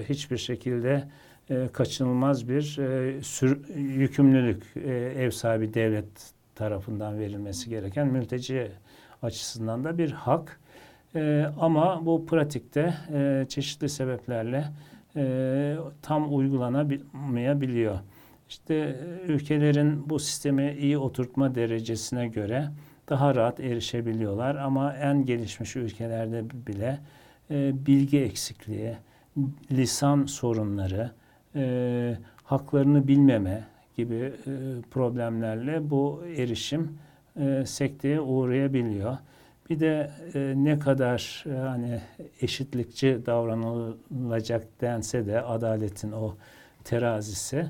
hiçbir 0.10 0.38
şekilde 0.38 1.08
e, 1.50 1.68
kaçınılmaz 1.74 2.50
bir 2.50 2.78
e, 2.78 3.22
sür, 3.24 3.76
yükümlülük 3.76 4.64
e, 4.76 4.92
ev 5.18 5.32
sahibi 5.32 5.74
devlet 5.74 6.34
tarafından 6.55 7.20
verilmesi 7.20 7.70
gereken 7.70 8.08
mülteci 8.08 8.72
açısından 9.22 9.84
da 9.84 9.98
bir 9.98 10.12
hak. 10.12 10.60
E, 11.15 11.46
ama 11.60 12.05
bu 12.05 12.25
pratikte 12.25 12.93
e, 13.13 13.46
çeşitli 13.50 13.89
sebeplerle 13.89 14.65
e, 15.15 15.75
tam 16.01 16.36
uygulanamayabiliyor. 16.36 18.00
İşte 18.50 18.75
e, 18.75 19.31
ülkelerin 19.31 20.10
bu 20.10 20.20
sistemi 20.20 20.75
iyi 20.79 20.98
oturtma 20.98 21.55
derecesine 21.55 22.27
göre 22.27 22.72
daha 23.10 23.36
rahat 23.36 23.60
erişebiliyorlar 23.60 24.55
ama 24.55 24.93
en 24.93 25.25
gelişmiş 25.25 25.75
ülkelerde 25.75 26.43
bile 26.67 27.00
e, 27.51 27.86
bilgi 27.86 28.20
eksikliği, 28.20 28.98
lisan 29.72 30.25
sorunları, 30.25 31.12
e, 31.55 32.17
haklarını 32.43 33.08
bilmeme 33.08 33.63
gibi 33.98 34.16
e, 34.16 34.32
problemlerle 34.92 35.90
bu 35.90 36.24
erişim 36.38 36.98
e, 37.40 37.64
sekteye 37.66 38.22
uğrayabiliyor. 38.22 39.18
Bir 39.70 39.80
de 39.80 40.12
e, 40.34 40.54
ne 40.56 40.80
kadar 40.80 41.46
hani 41.48 42.02
eşitlikçi 42.42 43.20
davranılacak 43.26 44.82
dense 44.82 45.26
de 45.26 45.42
adaletin 45.42 46.12
o 46.12 46.36
terazisi 46.84 47.66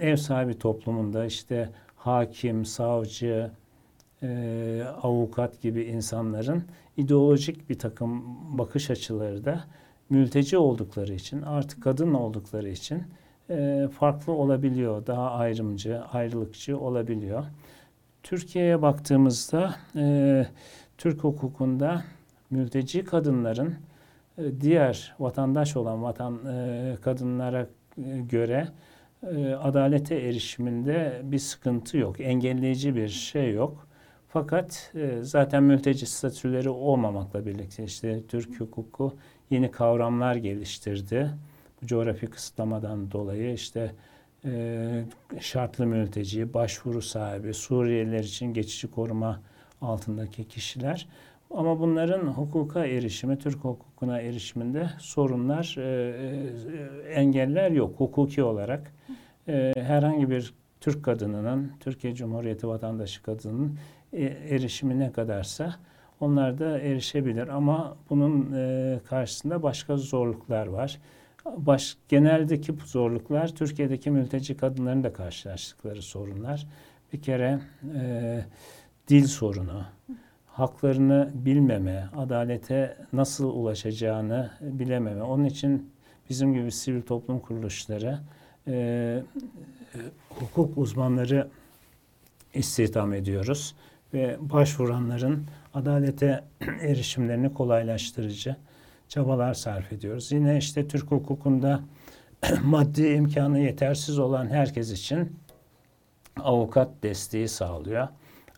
ev 0.00 0.16
sahibi 0.16 0.58
toplumunda 0.58 1.24
işte 1.24 1.68
hakim, 1.96 2.64
savcı, 2.64 3.50
avukat 5.02 5.62
gibi 5.62 5.82
insanların 5.82 6.64
ideolojik 6.96 7.70
bir 7.70 7.78
takım 7.78 8.24
bakış 8.58 8.90
açıları 8.90 9.44
da 9.44 9.64
mülteci 10.10 10.58
oldukları 10.58 11.14
için 11.14 11.42
artık 11.42 11.82
kadın 11.82 12.14
oldukları 12.14 12.68
için 12.68 13.02
e, 13.50 13.88
farklı 13.98 14.32
olabiliyor. 14.32 15.06
Daha 15.06 15.30
ayrımcı, 15.30 16.02
ayrılıkçı 16.12 16.78
olabiliyor. 16.78 17.44
Türkiye'ye 18.22 18.82
baktığımızda 18.82 19.74
e, 19.96 20.46
Türk 20.98 21.24
hukukunda 21.24 22.04
mülteci 22.50 23.04
kadınların 23.04 23.74
e, 24.38 24.60
diğer 24.60 25.14
vatandaş 25.18 25.76
olan 25.76 26.02
vatan 26.02 26.38
kadınlara 27.02 27.66
göre 28.30 28.68
adalete 29.62 30.16
erişiminde 30.16 31.20
bir 31.24 31.38
sıkıntı 31.38 31.98
yok. 31.98 32.20
Engelleyici 32.20 32.96
bir 32.96 33.08
şey 33.08 33.52
yok. 33.52 33.88
Fakat 34.28 34.92
zaten 35.20 35.62
mülteci 35.62 36.06
statüleri 36.06 36.68
olmamakla 36.68 37.46
birlikte 37.46 37.84
işte 37.84 38.22
Türk 38.28 38.60
hukuku 38.60 39.16
yeni 39.50 39.70
kavramlar 39.70 40.34
geliştirdi. 40.34 41.30
Bu 41.82 41.86
coğrafi 41.86 42.26
kısıtlamadan 42.26 43.10
dolayı 43.10 43.54
işte 43.54 43.92
e, 44.44 45.04
şartlı 45.40 45.86
mülteci, 45.86 46.54
başvuru 46.54 47.02
sahibi, 47.02 47.54
Suriyeliler 47.54 48.24
için 48.24 48.54
geçici 48.54 48.90
koruma 48.90 49.40
altındaki 49.80 50.48
kişiler. 50.48 51.08
Ama 51.50 51.80
bunların 51.80 52.26
hukuka 52.26 52.86
erişimi, 52.86 53.38
Türk 53.38 53.64
hukukuna 53.64 54.20
erişiminde 54.20 54.90
sorunlar, 54.98 55.76
e, 55.78 55.82
e, 57.06 57.12
engeller 57.12 57.70
yok 57.70 58.00
hukuki 58.00 58.42
olarak. 58.42 58.92
E, 59.48 59.72
herhangi 59.76 60.30
bir 60.30 60.54
Türk 60.80 61.04
kadınının, 61.04 61.72
Türkiye 61.80 62.14
Cumhuriyeti 62.14 62.68
vatandaşı 62.68 63.22
kadının 63.22 63.78
e, 64.12 64.24
erişimi 64.24 64.98
ne 64.98 65.12
kadarsa 65.12 65.74
onlar 66.20 66.58
da 66.58 66.78
erişebilir. 66.78 67.48
Ama 67.48 67.96
bunun 68.10 68.52
e, 68.52 69.00
karşısında 69.04 69.62
başka 69.62 69.96
zorluklar 69.96 70.66
var 70.66 70.98
baş, 71.56 71.96
geneldeki 72.08 72.74
zorluklar 72.84 73.48
Türkiye'deki 73.48 74.10
mülteci 74.10 74.56
kadınların 74.56 75.04
da 75.04 75.12
karşılaştıkları 75.12 76.02
sorunlar. 76.02 76.66
Bir 77.12 77.22
kere 77.22 77.60
e, 77.94 78.44
dil 79.08 79.26
sorunu, 79.26 79.84
haklarını 80.46 81.30
bilmeme, 81.34 82.08
adalete 82.16 82.96
nasıl 83.12 83.44
ulaşacağını 83.44 84.50
bilememe. 84.60 85.22
Onun 85.22 85.44
için 85.44 85.90
bizim 86.30 86.54
gibi 86.54 86.72
sivil 86.72 87.02
toplum 87.02 87.40
kuruluşları 87.40 88.18
e, 88.66 89.22
hukuk 90.30 90.78
uzmanları 90.78 91.48
istihdam 92.54 93.12
ediyoruz 93.12 93.74
ve 94.14 94.36
başvuranların 94.40 95.46
adalete 95.74 96.44
erişimlerini 96.80 97.54
kolaylaştırıcı 97.54 98.56
çabalar 99.08 99.54
sarf 99.54 99.92
ediyoruz. 99.92 100.32
Yine 100.32 100.58
işte 100.58 100.88
Türk 100.88 101.10
hukukunda 101.10 101.80
maddi 102.64 103.06
imkanı 103.06 103.60
yetersiz 103.60 104.18
olan 104.18 104.46
herkes 104.46 104.92
için 104.92 105.36
avukat 106.40 106.88
desteği 107.02 107.48
sağlıyor. 107.48 108.08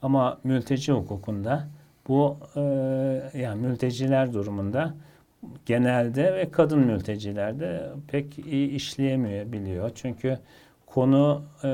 Ama 0.03 0.39
mülteci 0.45 0.93
hukukunda 0.93 1.69
bu 2.09 2.39
e, 2.57 2.61
yani 3.35 3.67
mülteciler 3.67 4.33
durumunda 4.33 4.95
genelde 5.67 6.35
ve 6.35 6.51
kadın 6.51 6.79
mültecilerde 6.79 7.91
pek 8.09 8.39
iyi 8.39 8.69
işleyemeyebiliyor. 8.69 9.91
Çünkü 9.95 10.39
konu 10.87 11.43
e, 11.65 11.71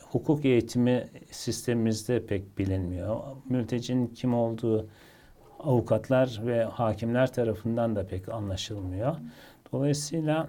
hukuk 0.00 0.44
eğitimi 0.44 1.08
sistemimizde 1.30 2.26
pek 2.26 2.58
bilinmiyor. 2.58 3.20
Mültecinin 3.48 4.06
kim 4.06 4.34
olduğu 4.34 4.88
avukatlar 5.58 6.40
ve 6.46 6.64
hakimler 6.64 7.32
tarafından 7.32 7.96
da 7.96 8.06
pek 8.06 8.28
anlaşılmıyor. 8.28 9.16
Dolayısıyla 9.72 10.48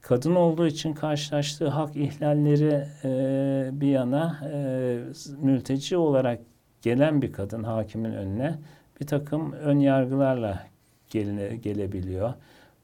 kadın 0.00 0.34
olduğu 0.34 0.66
için 0.66 0.92
karşılaştığı 0.92 1.68
hak 1.68 1.96
ihlalleri 1.96 2.86
e, 3.04 3.70
bir 3.72 3.88
yana 3.88 4.40
e, 4.52 4.98
mülteci 5.40 5.96
olarak 5.96 6.40
gelen 6.82 7.22
bir 7.22 7.32
kadın 7.32 7.62
hakimin 7.62 8.12
önüne 8.12 8.58
bir 9.00 9.06
takım 9.06 9.52
ön 9.52 9.78
yargılarla 9.78 10.66
geline, 11.10 11.56
gelebiliyor. 11.56 12.34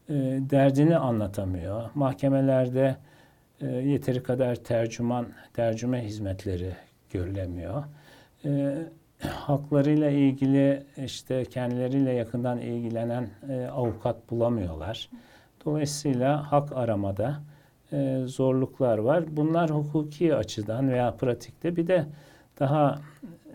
E, 0.08 0.14
derdini 0.50 0.96
anlatamıyor. 0.96 1.90
Mahkemelerde 1.94 2.96
e, 3.60 3.66
yeteri 3.66 4.22
kadar 4.22 4.56
tercüman, 4.56 5.26
tercüme 5.54 6.04
hizmetleri 6.04 6.72
görülemiyor. 7.10 7.84
E, 8.44 8.76
haklarıyla 9.28 10.10
ilgili 10.10 10.82
işte 11.04 11.44
kendileriyle 11.44 12.12
yakından 12.12 12.58
ilgilenen 12.58 13.28
e, 13.48 13.66
avukat 13.66 14.30
bulamıyorlar. 14.30 15.08
Dolayısıyla 15.64 16.52
hak 16.52 16.72
aramada 16.72 17.40
e, 17.92 18.22
zorluklar 18.26 18.98
var. 18.98 19.24
Bunlar 19.36 19.70
hukuki 19.70 20.34
açıdan 20.34 20.90
veya 20.90 21.14
pratikte 21.16 21.76
bir 21.76 21.86
de 21.86 22.06
daha 22.60 23.00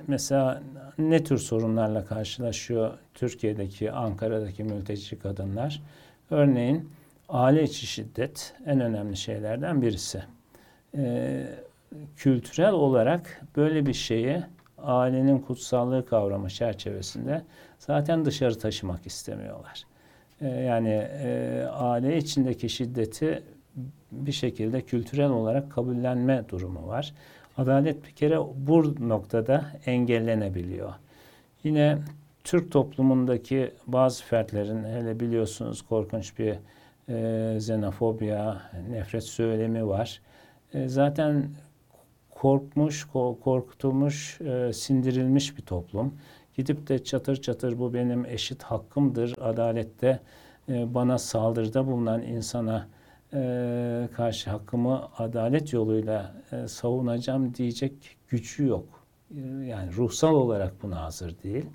mesela 0.07 0.61
ne 0.97 1.23
tür 1.23 1.37
sorunlarla 1.37 2.05
karşılaşıyor 2.05 2.97
Türkiye'deki, 3.13 3.91
Ankara'daki 3.91 4.63
mülteci 4.63 5.19
kadınlar? 5.19 5.81
Örneğin 6.31 6.89
aile 7.29 7.63
içi 7.63 7.87
şiddet 7.87 8.53
en 8.65 8.79
önemli 8.79 9.17
şeylerden 9.17 9.81
birisi. 9.81 10.23
Ee, 10.97 11.45
kültürel 12.15 12.71
olarak 12.71 13.41
böyle 13.57 13.85
bir 13.85 13.93
şeyi 13.93 14.43
ailenin 14.83 15.39
kutsallığı 15.39 16.05
kavramı 16.05 16.49
çerçevesinde 16.49 17.41
zaten 17.79 18.25
dışarı 18.25 18.59
taşımak 18.59 19.07
istemiyorlar. 19.07 19.83
Ee, 20.41 20.47
yani 20.47 20.89
e, 21.23 21.63
aile 21.71 22.17
içindeki 22.17 22.69
şiddeti 22.69 23.43
bir 24.11 24.31
şekilde 24.31 24.81
kültürel 24.81 25.29
olarak 25.29 25.71
kabullenme 25.71 26.43
durumu 26.49 26.87
var. 26.87 27.13
Adalet 27.57 28.05
bir 28.05 28.11
kere 28.11 28.39
bu 28.39 29.09
noktada 29.09 29.65
engellenebiliyor. 29.85 30.93
Yine 31.63 31.97
Türk 32.43 32.71
toplumundaki 32.71 33.71
bazı 33.87 34.23
fertlerin 34.23 34.83
hele 34.83 35.19
biliyorsunuz 35.19 35.81
korkunç 35.81 36.39
bir 36.39 36.55
e, 37.09 37.55
xenofobya, 37.57 38.61
nefret 38.89 39.23
söylemi 39.23 39.87
var. 39.87 40.21
E, 40.73 40.87
zaten 40.87 41.49
korkmuş, 42.41 43.07
korkutulmuş, 43.43 44.41
e, 44.41 44.73
sindirilmiş 44.73 45.57
bir 45.57 45.61
toplum. 45.61 46.13
Gidip 46.55 46.87
de 46.87 47.03
çatır 47.03 47.41
çatır 47.41 47.79
bu 47.79 47.93
benim 47.93 48.25
eşit 48.25 48.63
hakkımdır, 48.63 49.33
adalette 49.41 50.19
e, 50.69 50.93
bana 50.93 51.17
saldırıda 51.17 51.87
bulunan 51.87 52.21
insana 52.21 52.87
e, 53.33 54.09
karşı 54.15 54.49
hakkımı 54.49 55.09
adalet 55.17 55.73
yoluyla 55.73 56.35
e, 56.51 56.67
savunacağım 56.67 57.55
diyecek 57.55 57.93
gücü 58.27 58.65
yok. 58.65 58.85
E, 59.35 59.39
yani 59.65 59.93
ruhsal 59.95 60.35
olarak 60.35 60.83
buna 60.83 61.01
hazır 61.03 61.35
değil. 61.43 61.65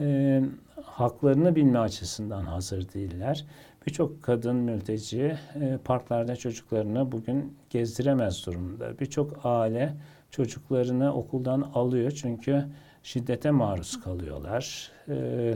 E, 0.00 0.40
haklarını 0.84 1.56
bilme 1.56 1.78
açısından 1.78 2.42
hazır 2.42 2.92
değiller. 2.92 3.46
Birçok 3.88 4.22
kadın 4.22 4.56
mülteci 4.56 5.38
e, 5.60 5.78
parklarda 5.84 6.36
çocuklarını 6.36 7.12
bugün 7.12 7.56
gezdiremez 7.70 8.46
durumda. 8.46 8.98
Birçok 8.98 9.40
aile 9.44 9.94
çocuklarını 10.30 11.14
okuldan 11.14 11.60
alıyor 11.60 12.10
çünkü 12.10 12.64
şiddete 13.02 13.50
maruz 13.50 14.00
kalıyorlar. 14.00 14.92
E, 15.08 15.54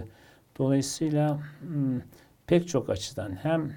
dolayısıyla 0.59 1.41
hmm, 1.61 2.01
pek 2.47 2.69
çok 2.69 2.91
açıdan 2.91 3.31
hem 3.31 3.73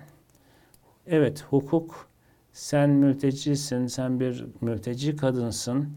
evet 1.07 1.45
hukuk 1.49 2.07
sen 2.53 2.89
mültecisin, 2.89 3.87
sen 3.87 4.19
bir 4.19 4.45
mülteci 4.61 5.15
kadınsın, 5.15 5.89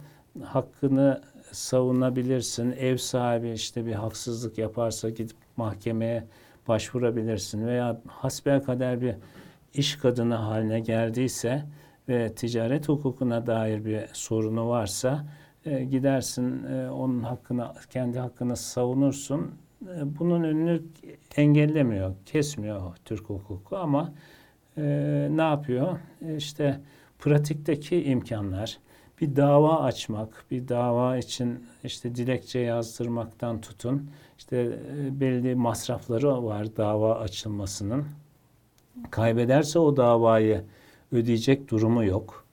hakkını 0.44 1.22
savunabilirsin. 1.52 2.72
Ev 2.72 2.96
sahibi 2.96 3.50
işte 3.50 3.86
bir 3.86 3.94
haksızlık 3.94 4.58
yaparsa 4.58 5.10
gidip 5.10 5.36
mahkemeye 5.56 6.24
başvurabilirsin 6.68 7.66
veya 7.66 8.00
hasbel 8.06 8.62
kader 8.62 9.00
bir 9.00 9.14
iş 9.74 9.96
kadını 9.96 10.34
haline 10.34 10.80
geldiyse 10.80 11.64
ve 12.08 12.34
ticaret 12.34 12.88
hukukuna 12.88 13.46
dair 13.46 13.84
bir 13.84 14.00
sorunu 14.12 14.68
varsa 14.68 15.26
e, 15.64 15.84
gidersin 15.84 16.64
e, 16.64 16.90
onun 16.90 17.22
hakkını 17.22 17.66
kendi 17.90 18.18
hakkını 18.18 18.56
savunursun. 18.56 19.54
E, 19.82 20.18
bunun 20.18 20.42
önünü 20.42 20.82
engellemiyor, 21.36 22.14
kesmiyor 22.26 22.96
Türk 23.04 23.24
hukuku 23.24 23.76
ama 23.76 24.12
e, 24.76 24.82
ne 25.30 25.42
yapıyor? 25.42 25.98
E, 26.22 26.36
işte 26.36 26.80
pratikteki 27.18 28.04
imkanlar, 28.04 28.78
bir 29.20 29.36
dava 29.36 29.80
açmak, 29.80 30.44
bir 30.50 30.68
dava 30.68 31.16
için 31.16 31.66
işte 31.84 32.14
dilekçe 32.14 32.58
yazdırmaktan 32.58 33.60
tutun, 33.60 34.10
işte 34.38 34.56
e, 34.56 35.20
belli 35.20 35.54
masrafları 35.54 36.44
var 36.44 36.76
dava 36.76 37.18
açılmasının. 37.18 38.04
Kaybederse 39.10 39.78
o 39.78 39.96
davayı 39.96 40.64
ödeyecek 41.12 41.70
durumu 41.70 42.04
yok. 42.04 42.44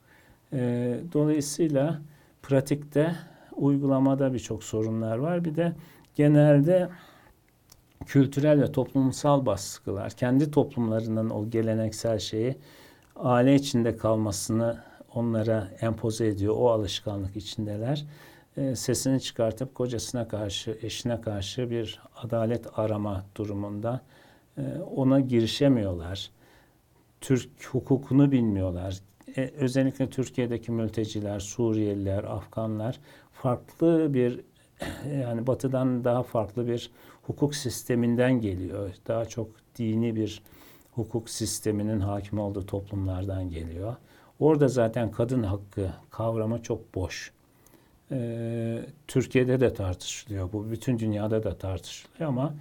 E, 0.53 0.99
dolayısıyla 1.13 2.01
pratikte, 2.43 3.15
uygulamada 3.55 4.33
birçok 4.33 4.63
sorunlar 4.63 5.17
var. 5.17 5.45
Bir 5.45 5.55
de 5.55 5.73
genelde 6.15 6.89
kültürel 8.05 8.61
ve 8.61 8.71
toplumsal 8.71 9.45
baskılar, 9.45 10.11
kendi 10.11 10.51
toplumlarının 10.51 11.29
o 11.29 11.49
geleneksel 11.49 12.19
şeyi 12.19 12.55
aile 13.15 13.55
içinde 13.55 13.97
kalmasını 13.97 14.77
onlara 15.15 15.71
empoze 15.81 16.27
ediyor. 16.27 16.55
O 16.57 16.69
alışkanlık 16.69 17.35
içindeler. 17.35 18.05
E, 18.57 18.75
sesini 18.75 19.21
çıkartıp 19.21 19.75
kocasına 19.75 20.27
karşı, 20.27 20.77
eşine 20.81 21.21
karşı 21.21 21.69
bir 21.69 22.01
adalet 22.15 22.79
arama 22.79 23.25
durumunda 23.35 24.01
e, 24.57 24.61
ona 24.95 25.19
girişemiyorlar. 25.19 26.31
Türk 27.21 27.65
hukukunu 27.71 28.31
bilmiyorlar. 28.31 28.99
E, 29.37 29.51
özellikle 29.57 30.09
Türkiye'deki 30.09 30.71
mülteciler, 30.71 31.39
Suriyeliler, 31.39 32.23
Afganlar 32.23 32.99
farklı 33.33 34.13
bir 34.13 34.41
yani 35.21 35.47
batıdan 35.47 36.03
daha 36.03 36.23
farklı 36.23 36.67
bir 36.67 36.91
hukuk 37.23 37.55
sisteminden 37.55 38.41
geliyor. 38.41 38.93
Daha 39.07 39.25
çok 39.25 39.49
dini 39.77 40.15
bir 40.15 40.41
hukuk 40.91 41.29
sisteminin 41.29 41.99
hakim 41.99 42.39
olduğu 42.39 42.65
toplumlardan 42.65 43.49
geliyor. 43.49 43.95
Orada 44.39 44.67
zaten 44.67 45.11
kadın 45.11 45.43
hakkı 45.43 45.89
kavramı 46.09 46.61
çok 46.61 46.95
boş. 46.95 47.31
Ee, 48.11 48.81
Türkiye'de 49.07 49.59
de 49.59 49.73
tartışılıyor 49.73 50.53
bu, 50.53 50.71
bütün 50.71 50.99
dünyada 50.99 51.43
da 51.43 51.57
tartışılıyor 51.57 52.29
ama 52.29 52.53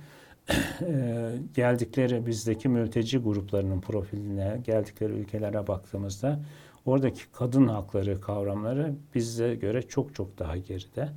e, 0.81 1.31
geldikleri 1.55 2.27
bizdeki 2.27 2.69
mülteci 2.69 3.19
gruplarının 3.19 3.81
profiline, 3.81 4.61
geldikleri 4.65 5.13
ülkelere 5.13 5.67
baktığımızda 5.67 6.41
oradaki 6.87 7.23
kadın 7.33 7.69
hakları 7.69 8.21
kavramları 8.21 8.95
bize 9.15 9.55
göre 9.55 9.83
çok 9.83 10.15
çok 10.15 10.39
daha 10.39 10.57
geride. 10.57 11.09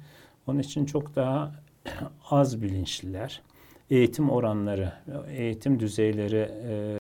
Onun 0.48 0.60
için 0.60 0.86
çok 0.86 1.16
daha 1.16 1.52
az 2.30 2.62
bilinçliler. 2.62 3.42
Eğitim 3.90 4.30
oranları, 4.30 4.94
eğitim 5.30 5.80
düzeyleri 5.80 6.52
e, 6.64 6.98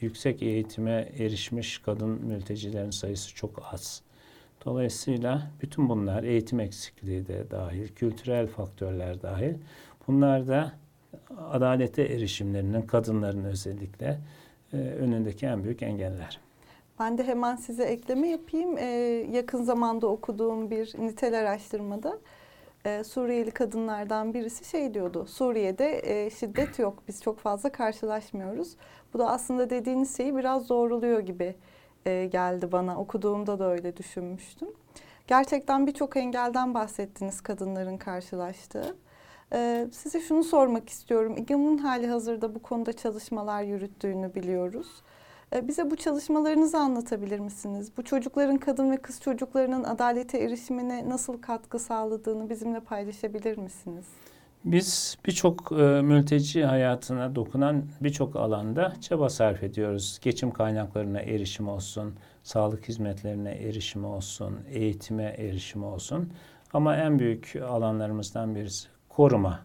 yüksek 0.00 0.42
eğitime 0.42 1.08
erişmiş 1.18 1.78
kadın 1.78 2.08
mültecilerin 2.08 2.90
sayısı 2.90 3.34
çok 3.34 3.62
az. 3.72 4.02
Dolayısıyla 4.64 5.50
bütün 5.62 5.88
bunlar 5.88 6.22
eğitim 6.22 6.60
eksikliği 6.60 7.26
de 7.26 7.50
dahil, 7.50 7.88
kültürel 7.88 8.46
faktörler 8.46 9.22
dahil. 9.22 9.54
Bunlar 10.08 10.48
da 10.48 10.72
adalete 11.50 12.02
erişimlerinin 12.02 12.82
kadınların 12.82 13.44
özellikle 13.44 14.18
e, 14.72 14.76
önündeki 14.76 15.46
en 15.46 15.64
büyük 15.64 15.82
engeller. 15.82 16.40
Ben 17.00 17.18
de 17.18 17.24
hemen 17.24 17.56
size 17.56 17.84
ekleme 17.84 18.28
yapayım. 18.28 18.78
Ee, 18.78 18.86
yakın 19.32 19.62
zamanda 19.62 20.06
okuduğum 20.06 20.70
bir 20.70 20.94
nitel 20.98 21.40
araştırmada 21.40 22.18
e, 22.84 23.04
Suriyeli 23.04 23.50
kadınlardan 23.50 24.34
birisi 24.34 24.64
şey 24.64 24.94
diyordu. 24.94 25.26
Suriye'de 25.26 26.00
e, 26.04 26.30
şiddet 26.30 26.78
yok. 26.78 27.02
Biz 27.08 27.22
çok 27.22 27.38
fazla 27.38 27.72
karşılaşmıyoruz. 27.72 28.76
Bu 29.16 29.20
da 29.20 29.30
aslında 29.30 29.70
dediğiniz 29.70 30.16
şeyi 30.16 30.36
biraz 30.36 30.68
doğruluyor 30.68 31.20
gibi 31.20 31.54
e, 32.06 32.26
geldi 32.26 32.72
bana. 32.72 33.00
Okuduğumda 33.00 33.58
da 33.58 33.70
öyle 33.70 33.96
düşünmüştüm. 33.96 34.68
Gerçekten 35.26 35.86
birçok 35.86 36.16
engelden 36.16 36.74
bahsettiniz 36.74 37.40
kadınların 37.40 37.96
karşılaştığı. 37.96 38.96
E, 39.52 39.88
size 39.92 40.20
şunu 40.20 40.44
sormak 40.44 40.88
istiyorum. 40.88 41.36
İGAM'ın 41.36 41.78
hali 41.78 42.06
hazırda 42.06 42.54
bu 42.54 42.62
konuda 42.62 42.92
çalışmalar 42.92 43.62
yürüttüğünü 43.62 44.34
biliyoruz. 44.34 45.02
E, 45.52 45.68
bize 45.68 45.90
bu 45.90 45.96
çalışmalarınızı 45.96 46.78
anlatabilir 46.78 47.38
misiniz? 47.38 47.92
Bu 47.96 48.04
çocukların, 48.04 48.56
kadın 48.56 48.90
ve 48.90 48.96
kız 48.96 49.20
çocuklarının 49.20 49.84
adalete 49.84 50.38
erişimine 50.38 51.08
nasıl 51.08 51.42
katkı 51.42 51.78
sağladığını 51.78 52.50
bizimle 52.50 52.80
paylaşabilir 52.80 53.58
misiniz? 53.58 54.06
Biz 54.66 55.18
birçok 55.26 55.72
e, 55.72 56.02
mülteci 56.02 56.64
hayatına 56.64 57.34
dokunan 57.34 57.84
birçok 58.00 58.36
alanda 58.36 58.92
çaba 59.00 59.28
sarf 59.28 59.62
ediyoruz. 59.62 60.18
Geçim 60.22 60.50
kaynaklarına 60.50 61.20
erişim 61.20 61.68
olsun, 61.68 62.14
sağlık 62.42 62.88
hizmetlerine 62.88 63.50
erişim 63.50 64.04
olsun, 64.04 64.58
eğitime 64.70 65.22
erişim 65.22 65.84
olsun. 65.84 66.32
Ama 66.72 66.96
en 66.96 67.18
büyük 67.18 67.56
alanlarımızdan 67.68 68.54
birisi 68.54 68.88
koruma. 69.08 69.60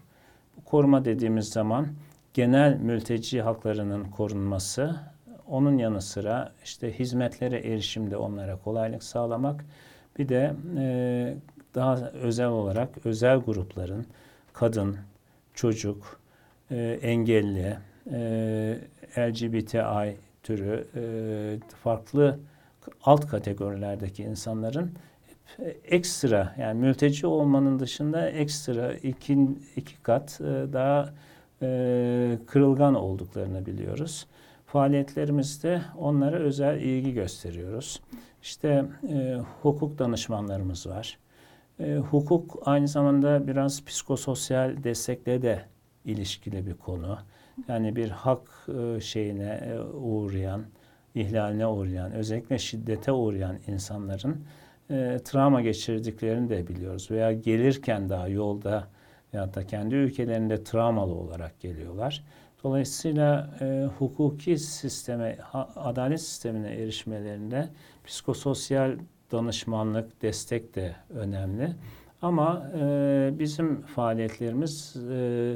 koruma 0.66 1.06
dediğimiz 1.06 1.50
zaman 1.50 1.88
genel 2.34 2.78
mülteci 2.78 3.42
haklarının 3.42 4.04
korunması, 4.04 4.96
onun 5.48 5.78
yanı 5.78 6.02
sıra 6.02 6.52
işte 6.64 7.00
hizmetlere 7.00 7.58
erişimde 7.58 8.18
onlara 8.18 8.56
kolaylık 8.56 9.04
sağlamak, 9.04 9.66
bir 10.18 10.30
de 10.30 10.56
e, 10.78 11.36
daha 11.76 11.96
özel 11.98 12.48
olarak 12.48 13.06
özel 13.06 13.38
grupların 13.38 14.06
kadın, 14.54 14.98
çocuk, 15.54 16.20
e, 16.72 17.00
engelli, 17.02 17.78
e, 18.12 18.80
LGBTI 19.18 20.18
türü 20.44 20.88
e, 20.96 21.04
farklı 21.84 22.40
alt 23.04 23.28
kategorilerdeki 23.28 24.24
insanların 24.24 24.92
ekstra 25.86 26.56
yani 26.60 26.80
mülteci 26.80 27.28
olmanın 27.28 27.80
dışında 27.80 28.30
ekstra 28.30 28.94
iki, 28.94 29.48
iki 29.76 30.02
kat 30.04 30.42
e, 30.42 30.74
daha 30.74 31.14
e, 31.62 32.40
kırılgan 32.48 32.96
olduklarını 32.96 33.66
biliyoruz. 33.66 34.28
Faaliyetlerimizde 34.66 35.82
onlara 35.98 36.36
özel 36.36 36.82
ilgi 36.82 37.14
gösteriyoruz. 37.14 38.02
İşte 38.42 38.86
e, 39.10 39.40
hukuk 39.62 40.00
danışmanlarımız 40.00 40.88
var. 40.88 41.18
E, 41.82 41.96
hukuk 41.96 42.60
aynı 42.66 42.88
zamanda 42.88 43.48
biraz 43.48 43.86
psikososyal 43.86 44.84
destekle 44.84 45.42
de 45.42 45.62
ilişkili 46.06 46.68
bir 46.68 46.74
konu. 46.74 47.18
Yani 47.68 47.96
bir 47.96 48.10
hak 48.10 48.68
e, 48.68 49.02
şeyine 49.02 49.62
e, 49.66 49.80
uğrayan, 49.80 50.64
ihlaline 51.16 51.68
uğrayan, 51.68 52.12
özellikle 52.12 52.58
şiddete 52.58 53.12
uğrayan 53.12 53.58
insanların 53.68 54.44
e, 54.90 55.20
travma 55.26 55.62
geçirdiklerini 55.62 56.50
de 56.50 56.68
biliyoruz. 56.68 57.12
Veya 57.12 57.32
gelirken 57.32 58.10
daha 58.10 58.28
yolda 58.28 58.88
ya 59.34 59.54
da 59.54 59.68
kendi 59.68 59.96
ülkelerinde 59.96 60.64
travmalı 60.64 61.14
olarak 61.14 61.60
geliyorlar. 61.60 62.24
Dolayısıyla 62.64 63.50
e, 63.62 63.88
hukuki 64.00 64.58
sisteme, 64.58 65.38
ha, 65.42 65.70
adalet 65.76 66.22
sistemine 66.22 66.72
erişmelerinde 66.74 67.70
psikososyal 68.06 68.98
danışmanlık, 69.32 70.22
destek 70.22 70.76
de 70.76 70.96
önemli. 71.10 71.76
Ama 72.22 72.72
e, 72.80 73.30
bizim 73.40 73.82
faaliyetlerimiz 73.82 74.96
e, 75.12 75.56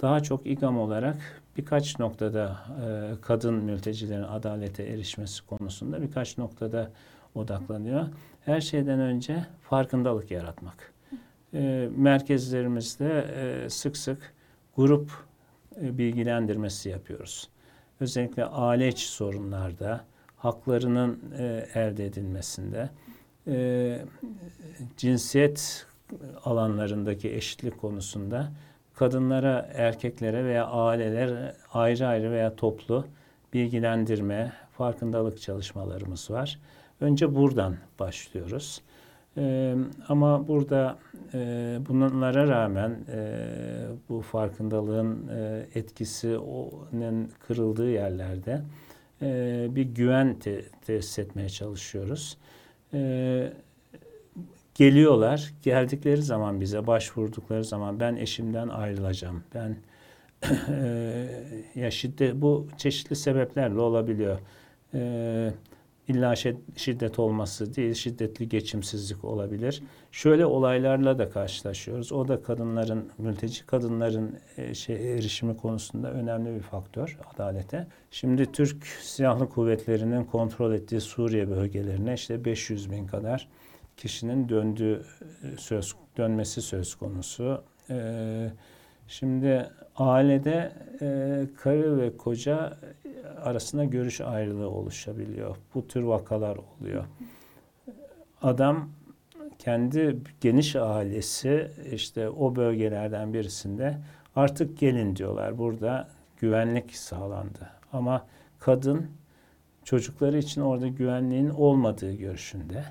daha 0.00 0.20
çok 0.20 0.46
İGAM 0.46 0.78
olarak 0.78 1.16
birkaç 1.56 1.98
noktada 1.98 2.58
e, 2.86 3.20
kadın 3.20 3.54
mültecilerin 3.54 4.22
adalete 4.22 4.82
erişmesi 4.82 5.46
konusunda 5.46 6.02
birkaç 6.02 6.38
noktada 6.38 6.90
odaklanıyor. 7.34 8.06
Her 8.44 8.60
şeyden 8.60 9.00
önce 9.00 9.46
farkındalık 9.62 10.30
yaratmak. 10.30 10.92
E, 11.54 11.88
merkezlerimizde 11.96 13.20
e, 13.20 13.70
sık 13.70 13.96
sık 13.96 14.34
grup 14.76 15.10
e, 15.82 15.98
bilgilendirmesi 15.98 16.88
yapıyoruz. 16.88 17.48
Özellikle 18.00 18.44
aile 18.44 18.88
içi 18.88 19.08
sorunlarda, 19.08 20.04
haklarının 20.36 21.20
e, 21.38 21.66
elde 21.74 22.06
edilmesinde, 22.06 22.90
e, 23.46 23.98
cinsiyet 24.96 25.86
alanlarındaki 26.44 27.34
eşitlik 27.34 27.80
konusunda 27.80 28.52
kadınlara, 28.94 29.70
erkeklere 29.74 30.44
veya 30.44 30.66
aileler 30.66 31.54
ayrı 31.72 32.06
ayrı 32.06 32.30
veya 32.30 32.56
toplu 32.56 33.06
bilgilendirme, 33.52 34.52
farkındalık 34.78 35.40
çalışmalarımız 35.40 36.30
var. 36.30 36.58
Önce 37.00 37.34
buradan 37.34 37.76
başlıyoruz. 37.98 38.82
Ee, 39.36 39.74
ama 40.08 40.48
burada 40.48 40.98
e, 41.34 41.78
bunlara 41.88 42.48
rağmen 42.48 42.98
e, 43.12 43.38
bu 44.08 44.20
farkındalığın 44.20 45.28
e, 45.28 45.66
etkisi 45.74 46.38
onun 46.38 47.30
kırıldığı 47.46 47.90
yerlerde 47.90 48.62
e, 49.22 49.66
bir 49.70 49.82
güven 49.82 50.38
te 50.38 50.62
tesis 50.86 51.18
etmeye 51.18 51.48
çalışıyoruz. 51.48 52.38
E, 52.94 53.52
geliyorlar, 54.74 55.52
geldikleri 55.62 56.22
zaman 56.22 56.60
bize 56.60 56.86
başvurdukları 56.86 57.64
zaman 57.64 58.00
ben 58.00 58.16
eşimden 58.16 58.68
ayrılacağım, 58.68 59.44
ben 59.54 59.76
e, 60.68 61.26
ya 61.74 61.90
şiddet 61.90 62.34
bu 62.34 62.68
çeşitli 62.76 63.16
sebeplerle 63.16 63.80
olabiliyor. 63.80 64.38
E, 64.94 65.52
İlla 66.08 66.34
şiddet 66.76 67.18
olması 67.18 67.76
değil, 67.76 67.94
şiddetli 67.94 68.48
geçimsizlik 68.48 69.24
olabilir. 69.24 69.82
Şöyle 70.12 70.46
olaylarla 70.46 71.18
da 71.18 71.30
karşılaşıyoruz. 71.30 72.12
O 72.12 72.28
da 72.28 72.42
kadınların, 72.42 73.10
mülteci 73.18 73.66
kadınların 73.66 74.38
e, 74.56 74.74
şey, 74.74 75.14
erişimi 75.14 75.56
konusunda 75.56 76.12
önemli 76.12 76.54
bir 76.54 76.60
faktör 76.60 77.18
adalete. 77.34 77.86
Şimdi 78.10 78.52
Türk 78.52 78.86
Silahlı 78.86 79.48
Kuvvetleri'nin 79.48 80.24
kontrol 80.24 80.72
ettiği 80.72 81.00
Suriye 81.00 81.50
bölgelerine 81.50 82.14
işte 82.14 82.44
500 82.44 82.90
bin 82.90 83.06
kadar 83.06 83.48
kişinin 83.96 84.48
döndüğü 84.48 85.02
e, 85.42 85.56
söz 85.56 85.94
dönmesi 86.16 86.62
söz 86.62 86.94
konusu. 86.94 87.64
Ee, 87.90 88.50
şimdi 89.08 89.70
ailede 89.96 90.72
e, 91.00 91.46
karı 91.56 91.98
ve 91.98 92.16
koca 92.16 92.78
arasında 93.42 93.84
görüş 93.84 94.20
ayrılığı 94.20 94.70
oluşabiliyor. 94.70 95.56
Bu 95.74 95.88
tür 95.88 96.02
vakalar 96.02 96.56
oluyor. 96.56 97.04
Adam 98.42 98.88
kendi 99.58 100.16
geniş 100.40 100.76
ailesi 100.76 101.70
işte 101.92 102.28
o 102.28 102.56
bölgelerden 102.56 103.34
birisinde 103.34 103.98
artık 104.36 104.78
gelin 104.78 105.16
diyorlar. 105.16 105.58
Burada 105.58 106.08
güvenlik 106.38 106.96
sağlandı. 106.96 107.70
Ama 107.92 108.26
kadın 108.58 109.06
çocukları 109.84 110.38
için 110.38 110.60
orada 110.60 110.88
güvenliğin 110.88 111.48
olmadığı 111.48 112.12
görüşünde. 112.12 112.84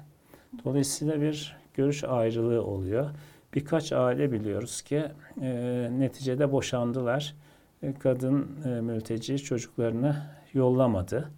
Dolayısıyla 0.66 1.22
bir 1.22 1.58
görüş 1.74 2.04
ayrılığı 2.04 2.63
oluyor. 2.66 3.10
Birkaç 3.54 3.92
aile 3.92 4.32
biliyoruz 4.32 4.82
ki 4.82 5.06
e, 5.42 5.89
neticede 5.98 6.52
boşandılar. 6.52 7.36
E, 7.84 7.94
kadın 7.94 8.48
e, 8.66 8.82
mülteci 8.82 9.38
çocuklarını 9.38 10.16
yollamadı. 10.54 11.30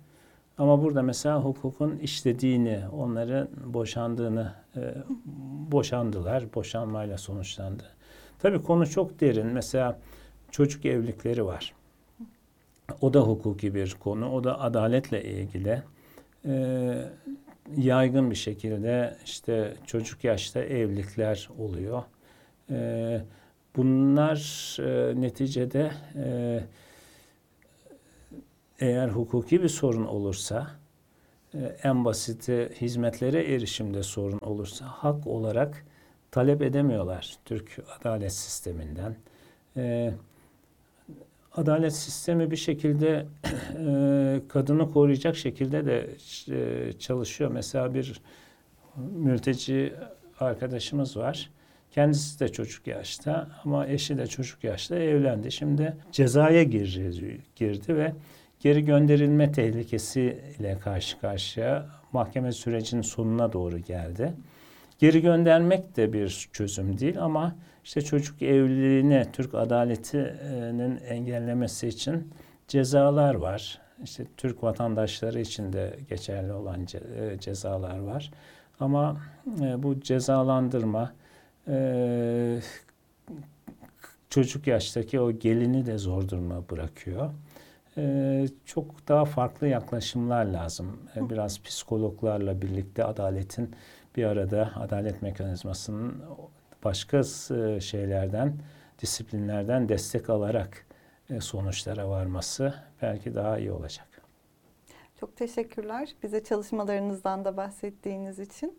Ama 0.57 0.83
burada 0.83 1.01
mesela 1.01 1.41
hukukun 1.41 1.97
işlediğini, 1.97 2.81
onların 2.97 3.47
boşandığını, 3.65 4.53
e, 4.75 4.93
boşandılar, 5.71 6.53
boşanmayla 6.55 7.17
sonuçlandı. 7.17 7.83
Tabii 8.39 8.61
konu 8.63 8.89
çok 8.89 9.19
derin. 9.19 9.47
Mesela 9.47 9.99
çocuk 10.51 10.85
evlilikleri 10.85 11.45
var. 11.45 11.73
O 13.01 13.13
da 13.13 13.21
hukuki 13.21 13.75
bir 13.75 13.95
konu, 13.99 14.31
o 14.31 14.43
da 14.43 14.61
adaletle 14.61 15.23
ilgili. 15.23 15.83
E, 16.45 17.05
yaygın 17.77 18.31
bir 18.31 18.35
şekilde 18.35 19.17
işte 19.25 19.73
çocuk 19.85 20.23
yaşta 20.23 20.59
evlilikler 20.59 21.49
oluyor. 21.57 22.03
E, 22.69 23.21
bunlar 23.75 24.77
e, 24.79 25.21
neticede 25.21 25.91
e, 26.15 26.59
eğer 28.79 29.07
hukuki 29.07 29.63
bir 29.63 29.69
sorun 29.69 30.05
olursa, 30.05 30.71
e, 31.53 31.59
en 31.83 32.05
basiti 32.05 32.69
hizmetlere 32.81 33.53
erişimde 33.53 34.03
sorun 34.03 34.39
olursa 34.39 34.85
hak 34.85 35.27
olarak 35.27 35.85
talep 36.31 36.61
edemiyorlar 36.61 37.35
Türk 37.45 37.79
adalet 37.99 38.33
sisteminden. 38.33 39.15
E, 39.77 40.13
adalet 41.55 41.93
sistemi 41.93 42.51
bir 42.51 42.55
şekilde 42.55 43.25
e, 43.79 44.41
kadını 44.47 44.91
koruyacak 44.91 45.35
şekilde 45.35 45.85
de 45.85 46.09
çalışıyor. 46.99 47.51
Mesela 47.51 47.93
bir 47.93 48.21
mülteci 48.95 49.93
arkadaşımız 50.39 51.17
var. 51.17 51.49
Kendisi 51.91 52.39
de 52.39 52.49
çocuk 52.49 52.87
yaşta 52.87 53.49
ama 53.63 53.87
eşi 53.87 54.17
de 54.17 54.27
çocuk 54.27 54.63
yaşta 54.63 54.95
evlendi. 54.95 55.51
Şimdi 55.51 55.93
cezaya 56.11 56.63
girdi, 56.63 57.41
girdi 57.55 57.95
ve 57.95 58.13
geri 58.59 58.85
gönderilme 58.85 59.51
tehlikesiyle 59.51 60.79
karşı 60.79 61.19
karşıya 61.19 61.85
mahkeme 62.13 62.51
sürecinin 62.51 63.01
sonuna 63.01 63.53
doğru 63.53 63.79
geldi. 63.79 64.33
Geri 64.99 65.21
göndermek 65.21 65.97
de 65.97 66.13
bir 66.13 66.49
çözüm 66.53 66.99
değil 66.99 67.21
ama 67.21 67.55
işte 67.85 68.01
çocuk 68.01 68.41
evliliğini 68.41 69.25
Türk 69.33 69.55
adaletinin 69.55 70.97
engellemesi 70.97 71.87
için 71.87 72.31
cezalar 72.67 73.35
var. 73.35 73.81
İşte 74.03 74.25
Türk 74.37 74.63
vatandaşları 74.63 75.39
için 75.39 75.73
de 75.73 75.99
geçerli 76.09 76.53
olan 76.53 76.81
e, 76.83 77.39
cezalar 77.39 77.99
var. 77.99 78.31
Ama 78.79 79.17
e, 79.61 79.83
bu 79.83 80.01
cezalandırma 80.01 81.13
e, 81.67 82.59
çocuk 84.29 84.67
yaştaki 84.67 85.19
o 85.19 85.31
gelini 85.31 85.85
de 85.85 85.97
zor 85.97 86.29
duruma 86.29 86.69
bırakıyor 86.69 87.31
e, 87.97 88.45
çok 88.65 89.07
daha 89.07 89.25
farklı 89.25 89.67
yaklaşımlar 89.67 90.45
lazım. 90.45 90.99
E, 91.15 91.29
biraz 91.29 91.61
psikologlarla 91.61 92.61
birlikte 92.61 93.03
adaletin 93.03 93.75
bir 94.15 94.23
arada 94.23 94.71
adalet 94.75 95.21
mekanizmasının 95.21 96.23
başka 96.85 97.17
e, 97.17 97.79
şeylerden 97.81 98.53
disiplinlerden 99.01 99.89
destek 99.89 100.29
alarak 100.29 100.85
e, 101.29 101.41
sonuçlara 101.41 102.09
varması 102.09 102.73
belki 103.01 103.35
daha 103.35 103.59
iyi 103.59 103.71
olacak. 103.71 104.07
Çok 105.19 105.35
teşekkürler 105.37 106.15
bize 106.23 106.43
çalışmalarınızdan 106.43 107.45
da 107.45 107.57
bahsettiğiniz 107.57 108.39
için. 108.39 108.77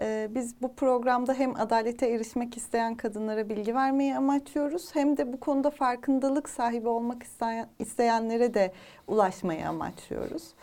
Ee, 0.00 0.28
Biz 0.30 0.62
bu 0.62 0.74
programda 0.74 1.34
hem 1.34 1.56
adalete 1.56 2.08
erişmek 2.08 2.56
isteyen 2.56 2.96
kadınlara 2.96 3.48
bilgi 3.48 3.74
vermeyi 3.74 4.16
amaçlıyoruz 4.16 4.94
hem 4.94 5.16
de 5.16 5.32
bu 5.32 5.40
konuda 5.40 5.70
farkındalık 5.70 6.48
sahibi 6.48 6.88
olmak 6.88 7.22
isteyen, 7.22 7.68
isteyenlere 7.78 8.54
de 8.54 8.72
ulaşmayı 9.06 9.68
amaçlıyoruz. 9.68 10.54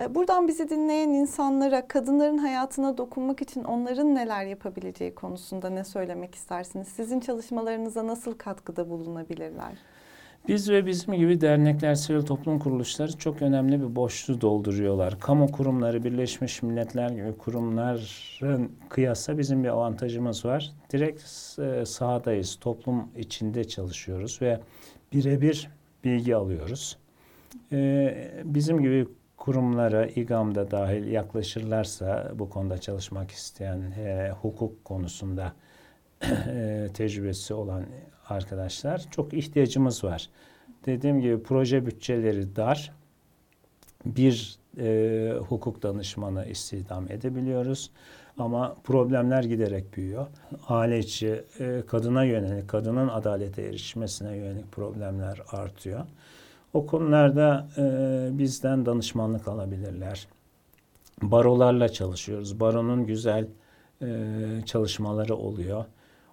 Ee, 0.00 0.14
Buradan 0.14 0.48
bizi 0.48 0.70
dinleyen 0.70 1.08
insanlara 1.08 1.88
kadınların 1.88 2.38
hayatına 2.38 2.98
dokunmak 2.98 3.42
için 3.42 3.64
onların 3.64 4.14
neler 4.14 4.44
yapabileceği 4.44 5.14
konusunda 5.14 5.70
ne 5.70 5.84
söylemek 5.84 6.34
istersiniz? 6.34 6.88
Sizin 6.88 7.20
çalışmalarınıza 7.20 8.06
nasıl 8.06 8.34
katkıda 8.34 8.90
bulunabilirler? 8.90 9.72
Biz 10.48 10.70
ve 10.70 10.86
bizim 10.86 11.14
gibi 11.14 11.40
dernekler, 11.40 11.94
sivil 11.94 12.22
toplum 12.22 12.58
kuruluşları 12.58 13.18
çok 13.18 13.42
önemli 13.42 13.80
bir 13.80 13.96
boşluğu 13.96 14.40
dolduruyorlar. 14.40 15.20
Kamu 15.20 15.52
kurumları, 15.52 16.04
Birleşmiş 16.04 16.62
Milletler 16.62 17.10
gibi 17.10 17.36
kurumların 17.38 18.72
kıyasla 18.88 19.38
bizim 19.38 19.64
bir 19.64 19.68
avantajımız 19.68 20.44
var. 20.44 20.72
Direkt 20.92 21.22
e, 21.58 21.86
sahadayız, 21.86 22.56
toplum 22.60 23.08
içinde 23.16 23.64
çalışıyoruz 23.64 24.42
ve 24.42 24.60
birebir 25.12 25.70
bilgi 26.04 26.36
alıyoruz. 26.36 26.98
E, 27.72 28.14
Bizim 28.44 28.80
gibi 28.82 29.06
kurumlara, 29.40 30.06
İGAM'da 30.06 30.70
dahil 30.70 31.06
yaklaşırlarsa 31.06 32.32
bu 32.34 32.50
konuda 32.50 32.78
çalışmak 32.78 33.30
isteyen, 33.30 33.80
e, 33.98 34.30
hukuk 34.42 34.84
konusunda 34.84 35.52
e, 36.22 36.88
tecrübesi 36.94 37.54
olan 37.54 37.84
arkadaşlar 38.28 39.04
çok 39.10 39.34
ihtiyacımız 39.34 40.04
var. 40.04 40.28
Dediğim 40.86 41.20
gibi 41.20 41.42
proje 41.42 41.86
bütçeleri 41.86 42.56
dar. 42.56 42.92
Bir 44.06 44.58
e, 44.78 45.34
hukuk 45.48 45.82
danışmanı 45.82 46.46
istihdam 46.46 47.12
edebiliyoruz. 47.12 47.90
Ama 48.38 48.76
problemler 48.84 49.44
giderek 49.44 49.96
büyüyor. 49.96 50.26
Aile 50.68 50.98
içi, 50.98 51.44
e, 51.60 51.82
kadına 51.86 52.24
yönelik, 52.24 52.68
kadının 52.68 53.08
adalete 53.08 53.62
erişmesine 53.62 54.36
yönelik 54.36 54.72
problemler 54.72 55.42
artıyor. 55.52 56.06
O 56.72 56.86
konularda 56.86 57.68
e, 57.78 57.82
bizden 58.38 58.86
danışmanlık 58.86 59.48
alabilirler. 59.48 60.26
Barolarla 61.22 61.88
çalışıyoruz. 61.88 62.60
Baronun 62.60 63.06
güzel 63.06 63.48
e, 64.02 64.06
çalışmaları 64.66 65.36
oluyor. 65.36 65.84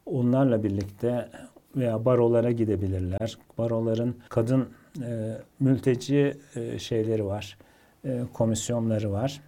Onlarla 0.05 0.63
birlikte 0.63 1.29
veya 1.75 2.05
barolara 2.05 2.51
gidebilirler. 2.51 3.37
Baroların 3.57 4.15
kadın 4.29 4.69
e, 5.03 5.37
mülteci 5.59 6.37
e, 6.55 6.79
şeyleri 6.79 7.25
var, 7.25 7.57
e, 8.05 8.21
komisyonları 8.33 9.11
var. 9.11 9.41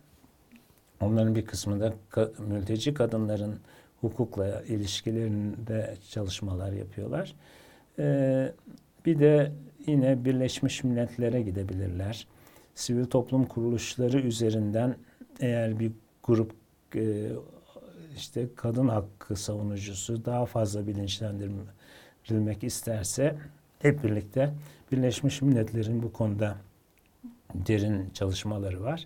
Onların 1.01 1.35
bir 1.35 1.45
kısmında 1.45 1.93
ka- 2.11 2.41
mülteci 2.41 2.93
kadınların 2.93 3.59
hukukla 4.01 4.61
ilişkilerinde 4.61 5.95
çalışmalar 6.09 6.71
yapıyorlar. 6.71 7.35
E, 7.99 8.51
bir 9.05 9.19
de 9.19 9.51
yine 9.89 10.25
Birleşmiş 10.25 10.83
Milletler'e 10.83 11.41
gidebilirler. 11.41 12.27
Sivil 12.75 13.05
toplum 13.05 13.45
kuruluşları 13.45 14.19
üzerinden 14.19 14.95
eğer 15.39 15.79
bir 15.79 15.91
grup 16.23 16.51
e, 16.95 17.29
işte 18.15 18.47
kadın 18.55 18.87
hakkı 18.87 19.35
savunucusu 19.35 20.25
daha 20.25 20.45
fazla 20.45 20.87
bilinçlendirilmek 20.87 22.63
isterse 22.63 23.35
hep 23.79 24.03
birlikte 24.03 24.53
Birleşmiş 24.91 25.41
Milletler'in 25.41 26.03
bu 26.03 26.13
konuda 26.13 26.57
derin 27.53 28.09
çalışmaları 28.09 28.83
var. 28.83 28.97